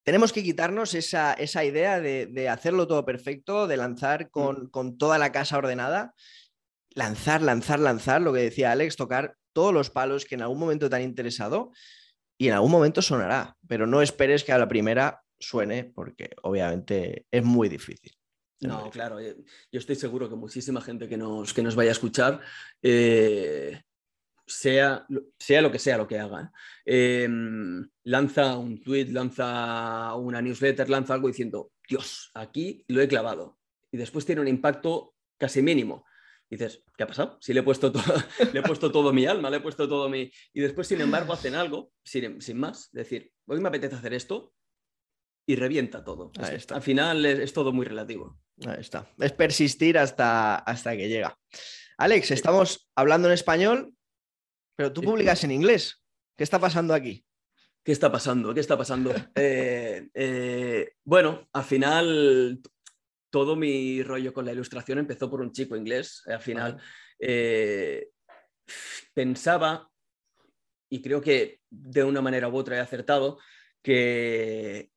tenemos 0.04 0.34
que 0.34 0.44
quitarnos 0.44 0.94
esa, 0.94 1.36
idea 1.64 2.00
de, 2.00 2.50
hacerlo 2.50 2.88
todo 2.88 3.06
perfecto, 3.06 3.68
de 3.68 3.78
lanzar 3.78 4.30
mm. 4.34 4.70
con, 4.70 4.98
toda 4.98 5.18
la 5.18 5.32
casa 5.32 5.58
ordenada. 5.58 6.14
Lanzar, 6.96 7.42
lanzar, 7.42 7.80
lanzar, 7.80 8.22
lo 8.22 8.34
que 8.34 8.42
decía 8.42 8.72
Alex, 8.72 8.96
tocar 8.96 9.36
todos 9.52 9.74
los 9.74 9.90
palos 9.90 10.26
que 10.26 10.36
en 10.36 10.44
algún 10.44 10.60
momento 10.60 10.90
te 10.90 10.96
han 10.96 11.02
interesado 11.02 11.72
y 12.38 12.50
en 12.50 12.54
algún 12.54 12.70
momento 12.70 13.02
sonará, 13.02 13.58
pero 13.68 13.88
no 13.88 14.02
esperes 14.02 14.44
que 14.44 14.52
a 14.52 14.60
la 14.60 14.68
primera 14.68 15.24
suene 15.40 15.86
porque 15.86 16.30
obviamente 16.44 17.26
es 17.32 17.44
muy 17.44 17.68
difícil. 17.68 18.14
No, 18.62 18.90
claro, 18.92 19.20
yo 19.20 19.34
estoy 19.72 19.96
seguro 19.96 20.30
que 20.30 20.36
muchísima 20.36 20.82
gente 20.82 21.10
que 21.10 21.18
nos, 21.18 21.54
que 21.54 21.64
nos 21.64 21.76
vaya 21.76 21.92
a 21.92 21.94
escuchar 21.94 22.40
eh, 22.82 23.82
sea, 24.46 25.06
sea 25.40 25.62
lo 25.62 25.72
que 25.72 25.80
sea 25.80 25.98
lo 25.98 26.08
que 26.08 26.20
haga. 26.20 26.52
Em, 26.86 27.88
lanza 28.04 28.58
un 28.58 28.82
tweet, 28.82 29.08
lanza 29.08 30.16
una 30.16 30.42
newsletter, 30.42 30.90
lanza 30.90 31.14
algo 31.14 31.28
diciendo, 31.28 31.72
Dios, 31.88 32.32
aquí 32.34 32.84
lo 32.88 33.02
he 33.02 33.08
clavado. 33.08 33.60
Y 33.92 33.98
después 33.98 34.26
tiene 34.26 34.42
un 34.42 34.48
impacto 34.48 35.16
casi 35.38 35.62
mínimo. 35.62 36.06
dices, 36.50 36.84
¿qué 36.96 37.04
ha 37.04 37.08
pasado? 37.08 37.38
Si 37.42 37.54
le 37.54 37.62
he 37.62 37.64
puesto 37.64 37.92
todo, 37.92 38.04
le 38.54 38.60
he 38.60 38.64
puesto 38.64 38.92
todo 38.92 39.12
mi 39.12 39.26
alma, 39.26 39.50
le 39.50 39.58
he 39.58 39.62
puesto 39.62 39.88
todo 39.88 40.08
mi... 40.10 40.32
Y 40.54 40.62
después, 40.62 40.88
sin 40.88 41.02
embargo, 41.02 41.34
hacen 41.34 41.56
algo, 41.56 41.92
sin, 42.04 42.42
sin 42.42 42.60
más, 42.60 42.90
decir, 42.92 43.32
hoy 43.48 43.60
me 43.60 43.70
apetece 43.70 43.96
hacer 43.96 44.14
esto 44.14 44.54
y 45.46 45.56
revienta 45.56 46.04
todo. 46.04 46.32
Al 46.70 46.82
final 46.82 47.26
es, 47.26 47.54
todo 47.54 47.74
muy 47.74 47.86
relativo. 47.86 48.40
Ahí 48.66 48.80
está. 48.80 49.12
Es 49.18 49.34
persistir 49.34 49.98
hasta, 49.98 50.56
hasta 50.56 50.96
que 50.96 51.10
llega. 51.10 51.38
Alex, 51.98 52.32
estamos 52.32 52.90
hablando 52.96 53.28
en 53.28 53.34
español, 53.34 53.94
pero 54.76 54.92
tú 54.92 55.02
publicas 55.02 55.44
en 55.44 55.52
inglés. 55.52 56.02
¿Qué 56.36 56.44
está 56.44 56.60
pasando 56.60 56.94
aquí? 56.94 57.26
¿Qué 57.84 57.92
está 57.92 58.12
pasando? 58.12 58.54
¿Qué 58.54 58.60
está 58.60 58.78
pasando? 58.78 59.14
Eh, 59.36 60.10
eh, 60.14 60.94
bueno, 61.04 61.48
al 61.54 61.64
final 61.64 62.62
todo 63.30 63.56
mi 63.56 64.04
rollo 64.04 64.32
con 64.34 64.46
la 64.46 64.52
ilustración 64.52 65.00
empezó 65.00 65.30
por 65.30 65.42
un 65.42 65.52
chico 65.52 65.76
inglés. 65.76 66.24
Al 66.28 66.40
final 66.40 66.82
eh, 67.20 68.10
pensaba, 69.14 69.90
y 70.90 71.02
creo 71.02 71.20
que 71.22 71.60
de 71.70 72.04
una 72.04 72.22
manera 72.22 72.48
u 72.48 72.56
otra 72.56 72.78
he 72.78 72.80
acertado, 72.80 73.40
que 73.82 74.92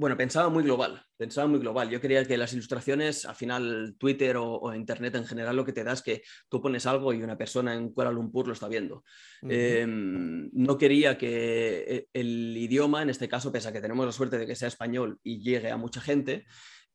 bueno, 0.00 0.16
pensaba 0.16 0.48
muy 0.48 0.62
global, 0.62 1.02
pensaba 1.18 1.46
muy 1.46 1.58
global. 1.58 1.90
Yo 1.90 2.00
quería 2.00 2.24
que 2.24 2.38
las 2.38 2.54
ilustraciones, 2.54 3.26
al 3.26 3.34
final 3.34 3.96
Twitter 3.98 4.34
o, 4.38 4.74
Internet 4.74 5.14
en 5.16 5.26
general, 5.26 5.54
lo 5.54 5.64
que 5.66 5.74
te 5.74 5.84
da 5.84 5.92
es 5.92 6.00
que 6.00 6.22
tú 6.48 6.62
pones 6.62 6.86
algo 6.86 7.12
y 7.12 7.22
una 7.22 7.36
persona 7.36 7.74
en 7.74 7.90
Kuala 7.92 8.10
Lumpur 8.10 8.46
lo 8.46 8.54
está 8.54 8.66
viendo. 8.66 9.04
Em, 9.42 10.48
no 10.54 10.78
quería 10.78 11.18
que 11.18 11.84
e, 11.86 12.08
el 12.14 12.56
idioma, 12.56 13.02
en 13.02 13.10
este 13.10 13.28
caso, 13.28 13.52
pese 13.52 13.68
a 13.68 13.72
que 13.72 13.82
tenemos 13.82 14.06
la 14.06 14.12
suerte 14.12 14.38
de 14.38 14.46
que 14.46 14.56
sea 14.56 14.68
español 14.68 15.18
y 15.22 15.42
llegue 15.42 15.70
a 15.70 15.76
mucha 15.76 16.00
gente, 16.00 16.46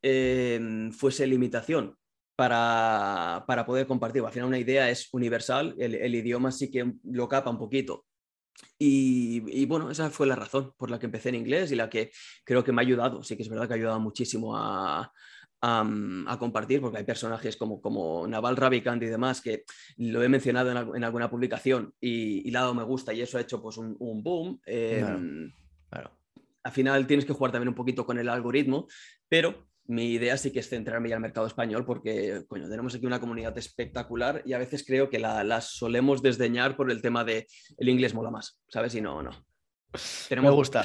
em, 0.01 0.91
fuese 0.91 1.27
limitación. 1.27 1.95
Para, 2.35 3.45
poder 3.67 3.85
compartir. 3.87 4.21
Al 4.25 4.33
final 4.33 4.49
una 4.49 4.59
idea 4.59 4.89
es 4.89 5.07
universal, 5.13 5.75
el 5.77 6.15
idioma 6.15 6.51
sí 6.51 6.69
que 6.69 6.91
lo 7.03 7.29
capa 7.29 7.49
un 7.49 7.57
poquito, 7.57 8.05
y, 8.77 9.65
bueno, 9.65 9.89
esa 9.89 10.09
fue 10.09 10.27
la 10.27 10.35
razón 10.35 10.73
por 10.77 10.89
la 10.89 10.99
que 10.99 11.05
empecé 11.05 11.29
en 11.29 11.35
inglés 11.35 11.71
y 11.71 11.75
la 11.75 11.89
que 11.89 12.11
creo 12.43 12.63
que 12.63 12.71
me 12.71 12.81
ha 12.81 12.85
ayudado. 12.85 13.23
Sí 13.23 13.35
que 13.35 13.43
es 13.43 13.49
verdad 13.49 13.67
que 13.67 13.73
ha 13.73 13.77
ayudado 13.77 13.99
muchísimo 13.99 14.55
a, 14.55 15.11
a, 15.61 16.37
compartir, 16.37 16.81
porque 16.81 16.97
hay 16.97 17.03
personajes 17.03 17.57
como, 17.57 17.81
como 17.81 18.27
Naval 18.27 18.57
Ravikant 18.57 19.01
y 19.03 19.07
demás 19.07 19.41
que 19.41 19.63
lo 19.97 20.21
he 20.21 20.29
mencionado 20.29 20.71
en, 20.71 21.03
alguna 21.03 21.29
publicación 21.29 21.93
y, 21.99 22.47
y, 22.47 22.51
le 22.51 22.57
ha 22.57 22.61
dado 22.61 22.75
me 22.75 22.83
gusta 22.83 23.13
y 23.13 23.21
eso 23.21 23.37
ha 23.37 23.41
hecho 23.41 23.61
pues 23.61 23.77
un, 23.77 24.23
boom. 24.23 24.59
Em, 24.65 25.51
claro. 25.89 26.11
Al 26.63 26.71
final 26.71 27.07
tienes 27.07 27.25
que 27.25 27.33
jugar 27.33 27.51
también 27.51 27.69
un 27.69 27.75
poquito 27.75 28.05
con 28.05 28.17
el 28.17 28.29
algoritmo, 28.29 28.87
pero 29.29 29.67
mi 29.87 30.13
idea 30.13 30.37
sí 30.37 30.51
que 30.51 30.59
es 30.59 30.69
centrarme 30.69 31.09
ya 31.09 31.15
al 31.15 31.21
mercado 31.21 31.47
español 31.47 31.85
porque, 31.85 32.43
coño, 32.47 32.67
tenemos 32.67 32.95
aquí 32.95 33.05
una 33.05 33.19
comunidad 33.19 33.57
espectacular 33.57 34.41
y 34.45 34.53
a 34.53 34.57
veces 34.57 34.83
creo 34.85 35.09
que 35.09 35.19
la, 35.19 35.61
solemos 35.61 36.21
desdeñar 36.21 36.75
por 36.75 36.91
el 36.91 37.01
tema 37.01 37.23
de 37.23 37.47
el 37.77 37.89
inglés 37.89 38.13
mola 38.13 38.31
más, 38.31 38.59
¿sabes? 38.67 38.95
Y 38.95 39.01
no, 39.01 39.21
no. 39.21 39.31
Tenemos, 40.27 40.51
Me 40.51 40.55
gusta. 40.55 40.83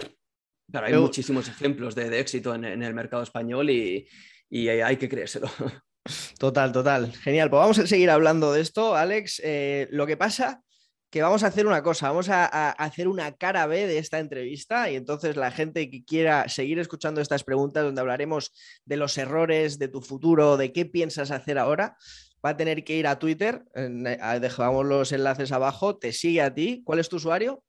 Claro, 0.70 0.86
hay 0.86 0.94
muchísimos 0.94 1.48
ejemplos 1.48 1.94
de, 1.94 2.20
éxito 2.20 2.54
en, 2.54 2.64
el 2.64 2.94
mercado 2.94 3.22
español 3.22 3.70
y, 3.70 4.06
hay 4.50 4.96
que 4.96 5.08
creérselo. 5.08 5.48
Total, 6.38 6.72
total. 6.72 7.12
Genial. 7.12 7.50
Pues 7.50 7.60
vamos 7.60 7.78
a 7.78 7.86
seguir 7.86 8.08
hablando 8.08 8.54
de 8.54 8.62
esto, 8.62 8.96
Alex. 8.96 9.42
Eh, 9.44 9.86
lo 9.90 10.06
que 10.06 10.16
pasa 10.16 10.62
que 11.10 11.22
vamos 11.22 11.42
a 11.42 11.48
hacer 11.48 11.66
una 11.66 11.82
cosa, 11.82 12.08
vamos 12.08 12.28
a, 12.28 12.70
hacer 12.70 13.08
una 13.08 13.32
cara 13.32 13.66
B 13.66 13.86
de 13.86 13.98
esta 13.98 14.20
entrevista 14.20 14.90
y 14.90 14.96
entonces 14.96 15.36
la 15.36 15.50
gente 15.50 15.90
que 15.90 16.04
quiera 16.04 16.48
seguir 16.48 16.78
escuchando 16.78 17.20
estas 17.20 17.42
preguntas 17.42 17.82
donde 17.82 18.00
hablaremos 18.00 18.52
de 18.84 18.96
los 18.96 19.18
errores, 19.18 19.78
de 19.78 19.88
tu 19.88 20.00
futuro, 20.00 20.56
de 20.56 20.72
qué 20.72 20.86
piensas 20.86 21.32
hacer 21.32 21.58
ahora, 21.58 21.96
va 22.44 22.50
a 22.50 22.56
tener 22.56 22.84
que 22.84 22.96
ir 22.96 23.08
a 23.08 23.18
Twitter, 23.18 23.64
dejamos 24.40 24.86
los 24.86 25.10
enlaces 25.12 25.50
abajo, 25.50 25.98
te 25.98 26.12
sigue 26.12 26.42
a 26.42 26.54
ti, 26.54 26.82
¿cuál 26.84 27.00
es 27.00 27.08
tu 27.08 27.16
usuario? 27.16 27.64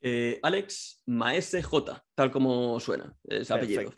Eh, 0.00 0.38
Alex 0.42 1.02
Maese 1.06 1.62
J, 1.62 2.04
tal 2.14 2.30
como 2.30 2.80
suena, 2.80 3.14
es 3.24 3.50
apellido. 3.50 3.92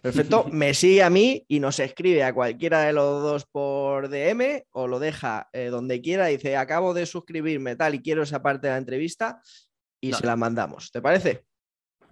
Perfecto, 0.00 0.44
me 0.52 0.74
sigue 0.74 1.02
a 1.02 1.10
mí 1.10 1.44
y 1.48 1.60
nos 1.60 1.78
escribe 1.78 2.24
a 2.24 2.34
cualquiera 2.34 2.82
de 2.82 2.92
los 2.92 3.22
dos 3.22 3.46
por 3.46 4.08
DM 4.08 4.64
o 4.72 4.88
lo 4.88 4.98
deja 4.98 5.48
eh, 5.52 5.66
donde 5.66 6.00
quiera, 6.00 6.26
dice 6.26 6.56
acabo 6.56 6.94
de 6.94 7.06
suscribirme 7.06 7.76
tal 7.76 7.94
y 7.94 8.02
quiero 8.02 8.22
esa 8.22 8.42
parte 8.42 8.66
de 8.66 8.74
la 8.74 8.78
entrevista 8.78 9.40
y 10.00 10.12
se 10.12 10.26
la 10.26 10.36
mandamos. 10.36 10.90
¿Te 10.90 11.00
parece? 11.02 11.44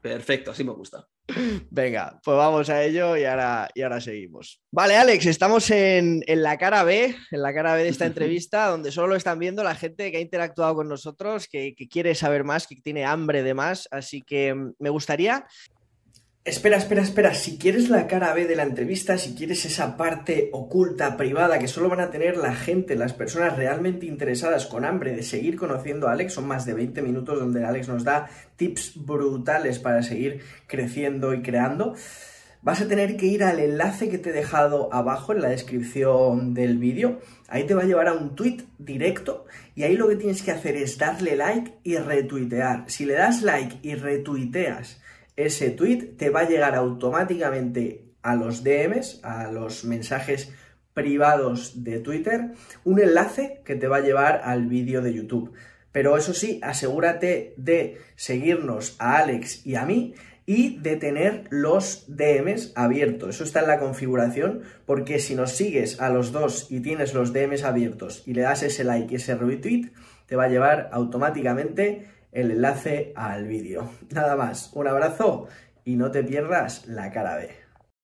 Perfecto, 0.00 0.52
así 0.52 0.62
me 0.62 0.72
gusta. 0.72 1.08
Venga, 1.70 2.18
pues 2.22 2.36
vamos 2.36 2.70
a 2.70 2.82
ello 2.82 3.16
y 3.16 3.24
ahora, 3.24 3.68
y 3.74 3.82
ahora 3.82 4.00
seguimos. 4.00 4.62
Vale, 4.70 4.96
Alex, 4.96 5.26
estamos 5.26 5.70
en, 5.70 6.22
la 6.26 6.56
cara 6.56 6.84
B, 6.84 7.14
en 7.30 7.42
la 7.42 7.52
cara 7.52 7.74
B 7.74 7.82
de 7.82 7.88
esta 7.88 8.06
entrevista, 8.06 8.68
donde 8.68 8.92
solo 8.92 9.08
lo 9.08 9.16
están 9.16 9.38
viendo 9.38 9.64
la 9.64 9.74
gente 9.74 10.10
que 10.10 10.18
ha 10.18 10.20
interactuado 10.20 10.76
con 10.76 10.88
nosotros, 10.88 11.48
que, 11.48 11.74
que 11.74 11.88
quiere 11.88 12.14
saber 12.14 12.44
más, 12.44 12.66
que 12.66 12.76
tiene 12.76 13.04
hambre 13.04 13.42
de 13.42 13.54
más. 13.54 13.88
Así 13.90 14.22
que 14.22 14.54
mm, 14.54 14.74
me 14.78 14.90
gustaría 14.90 15.46
Espera, 16.48 16.78
espera, 16.78 17.02
espera. 17.02 17.34
Si 17.34 17.58
quieres 17.58 17.90
la 17.90 18.06
cara 18.06 18.32
B 18.32 18.46
de 18.46 18.56
la 18.56 18.62
entrevista, 18.62 19.18
si 19.18 19.34
quieres 19.34 19.66
esa 19.66 19.98
parte 19.98 20.48
oculta, 20.52 21.18
privada, 21.18 21.58
que 21.58 21.68
solo 21.68 21.90
van 21.90 22.00
a 22.00 22.10
tener 22.10 22.38
la 22.38 22.54
gente, 22.54 22.96
las 22.96 23.12
personas 23.12 23.54
realmente 23.58 24.06
interesadas 24.06 24.64
con 24.64 24.86
hambre 24.86 25.14
de 25.14 25.22
seguir 25.22 25.56
conociendo 25.56 26.08
a 26.08 26.12
Alex, 26.12 26.32
son 26.32 26.46
más 26.46 26.64
de 26.64 26.72
20 26.72 27.02
minutos 27.02 27.38
donde 27.38 27.66
Alex 27.66 27.88
nos 27.88 28.02
da 28.02 28.30
tips 28.56 28.92
brutales 28.96 29.78
para 29.78 30.02
seguir 30.02 30.40
creciendo 30.66 31.34
y 31.34 31.42
creando. 31.42 31.94
Vas 32.62 32.80
a 32.80 32.88
tener 32.88 33.18
que 33.18 33.26
ir 33.26 33.44
al 33.44 33.60
enlace 33.60 34.08
que 34.08 34.16
te 34.16 34.30
he 34.30 34.32
dejado 34.32 34.88
abajo 34.90 35.34
en 35.34 35.42
la 35.42 35.50
descripción 35.50 36.54
del 36.54 36.78
vídeo. 36.78 37.20
Ahí 37.48 37.64
te 37.64 37.74
va 37.74 37.82
a 37.82 37.86
llevar 37.86 38.08
a 38.08 38.14
un 38.14 38.34
tweet 38.34 38.64
directo 38.78 39.44
y 39.74 39.82
ahí 39.82 39.98
lo 39.98 40.08
que 40.08 40.16
tienes 40.16 40.42
que 40.42 40.52
hacer 40.52 40.76
es 40.76 40.96
darle 40.96 41.36
like 41.36 41.74
y 41.84 41.98
retuitear. 41.98 42.84
Si 42.86 43.04
le 43.04 43.12
das 43.12 43.42
like 43.42 43.80
y 43.82 43.96
retuiteas 43.96 44.98
ese 45.38 45.70
tweet 45.70 46.16
te 46.16 46.30
va 46.30 46.40
a 46.40 46.48
llegar 46.48 46.74
automáticamente 46.74 48.04
a 48.22 48.34
los 48.34 48.64
DMs, 48.64 49.20
a 49.22 49.50
los 49.52 49.84
mensajes 49.84 50.52
privados 50.94 51.84
de 51.84 52.00
Twitter, 52.00 52.52
un 52.84 53.00
enlace 53.00 53.62
que 53.64 53.76
te 53.76 53.86
va 53.86 53.98
a 53.98 54.00
llevar 54.00 54.40
al 54.44 54.66
vídeo 54.66 55.00
de 55.00 55.14
YouTube. 55.14 55.52
Pero 55.92 56.16
eso 56.16 56.34
sí, 56.34 56.58
asegúrate 56.62 57.54
de 57.56 57.98
seguirnos 58.16 58.96
a 58.98 59.18
Alex 59.18 59.64
y 59.64 59.76
a 59.76 59.86
mí 59.86 60.14
y 60.44 60.78
de 60.78 60.96
tener 60.96 61.44
los 61.50 62.06
DMs 62.08 62.72
abiertos. 62.74 63.36
Eso 63.36 63.44
está 63.44 63.60
en 63.60 63.68
la 63.68 63.78
configuración 63.78 64.62
porque 64.86 65.20
si 65.20 65.36
nos 65.36 65.52
sigues 65.52 66.00
a 66.00 66.10
los 66.10 66.32
dos 66.32 66.66
y 66.68 66.80
tienes 66.80 67.14
los 67.14 67.32
DMs 67.32 67.62
abiertos 67.62 68.24
y 68.26 68.34
le 68.34 68.42
das 68.42 68.64
ese 68.64 68.82
like 68.82 69.12
y 69.12 69.16
ese 69.16 69.36
retweet, 69.36 69.92
te 70.26 70.34
va 70.34 70.44
a 70.44 70.48
llevar 70.48 70.90
automáticamente 70.92 72.06
el 72.40 72.52
enlace 72.52 73.12
al 73.16 73.46
vídeo. 73.46 73.90
Nada 74.10 74.36
más, 74.36 74.70
un 74.74 74.86
abrazo 74.86 75.48
y 75.84 75.96
no 75.96 76.10
te 76.10 76.22
pierdas 76.22 76.86
la 76.86 77.10
cara 77.10 77.36
B. 77.36 77.67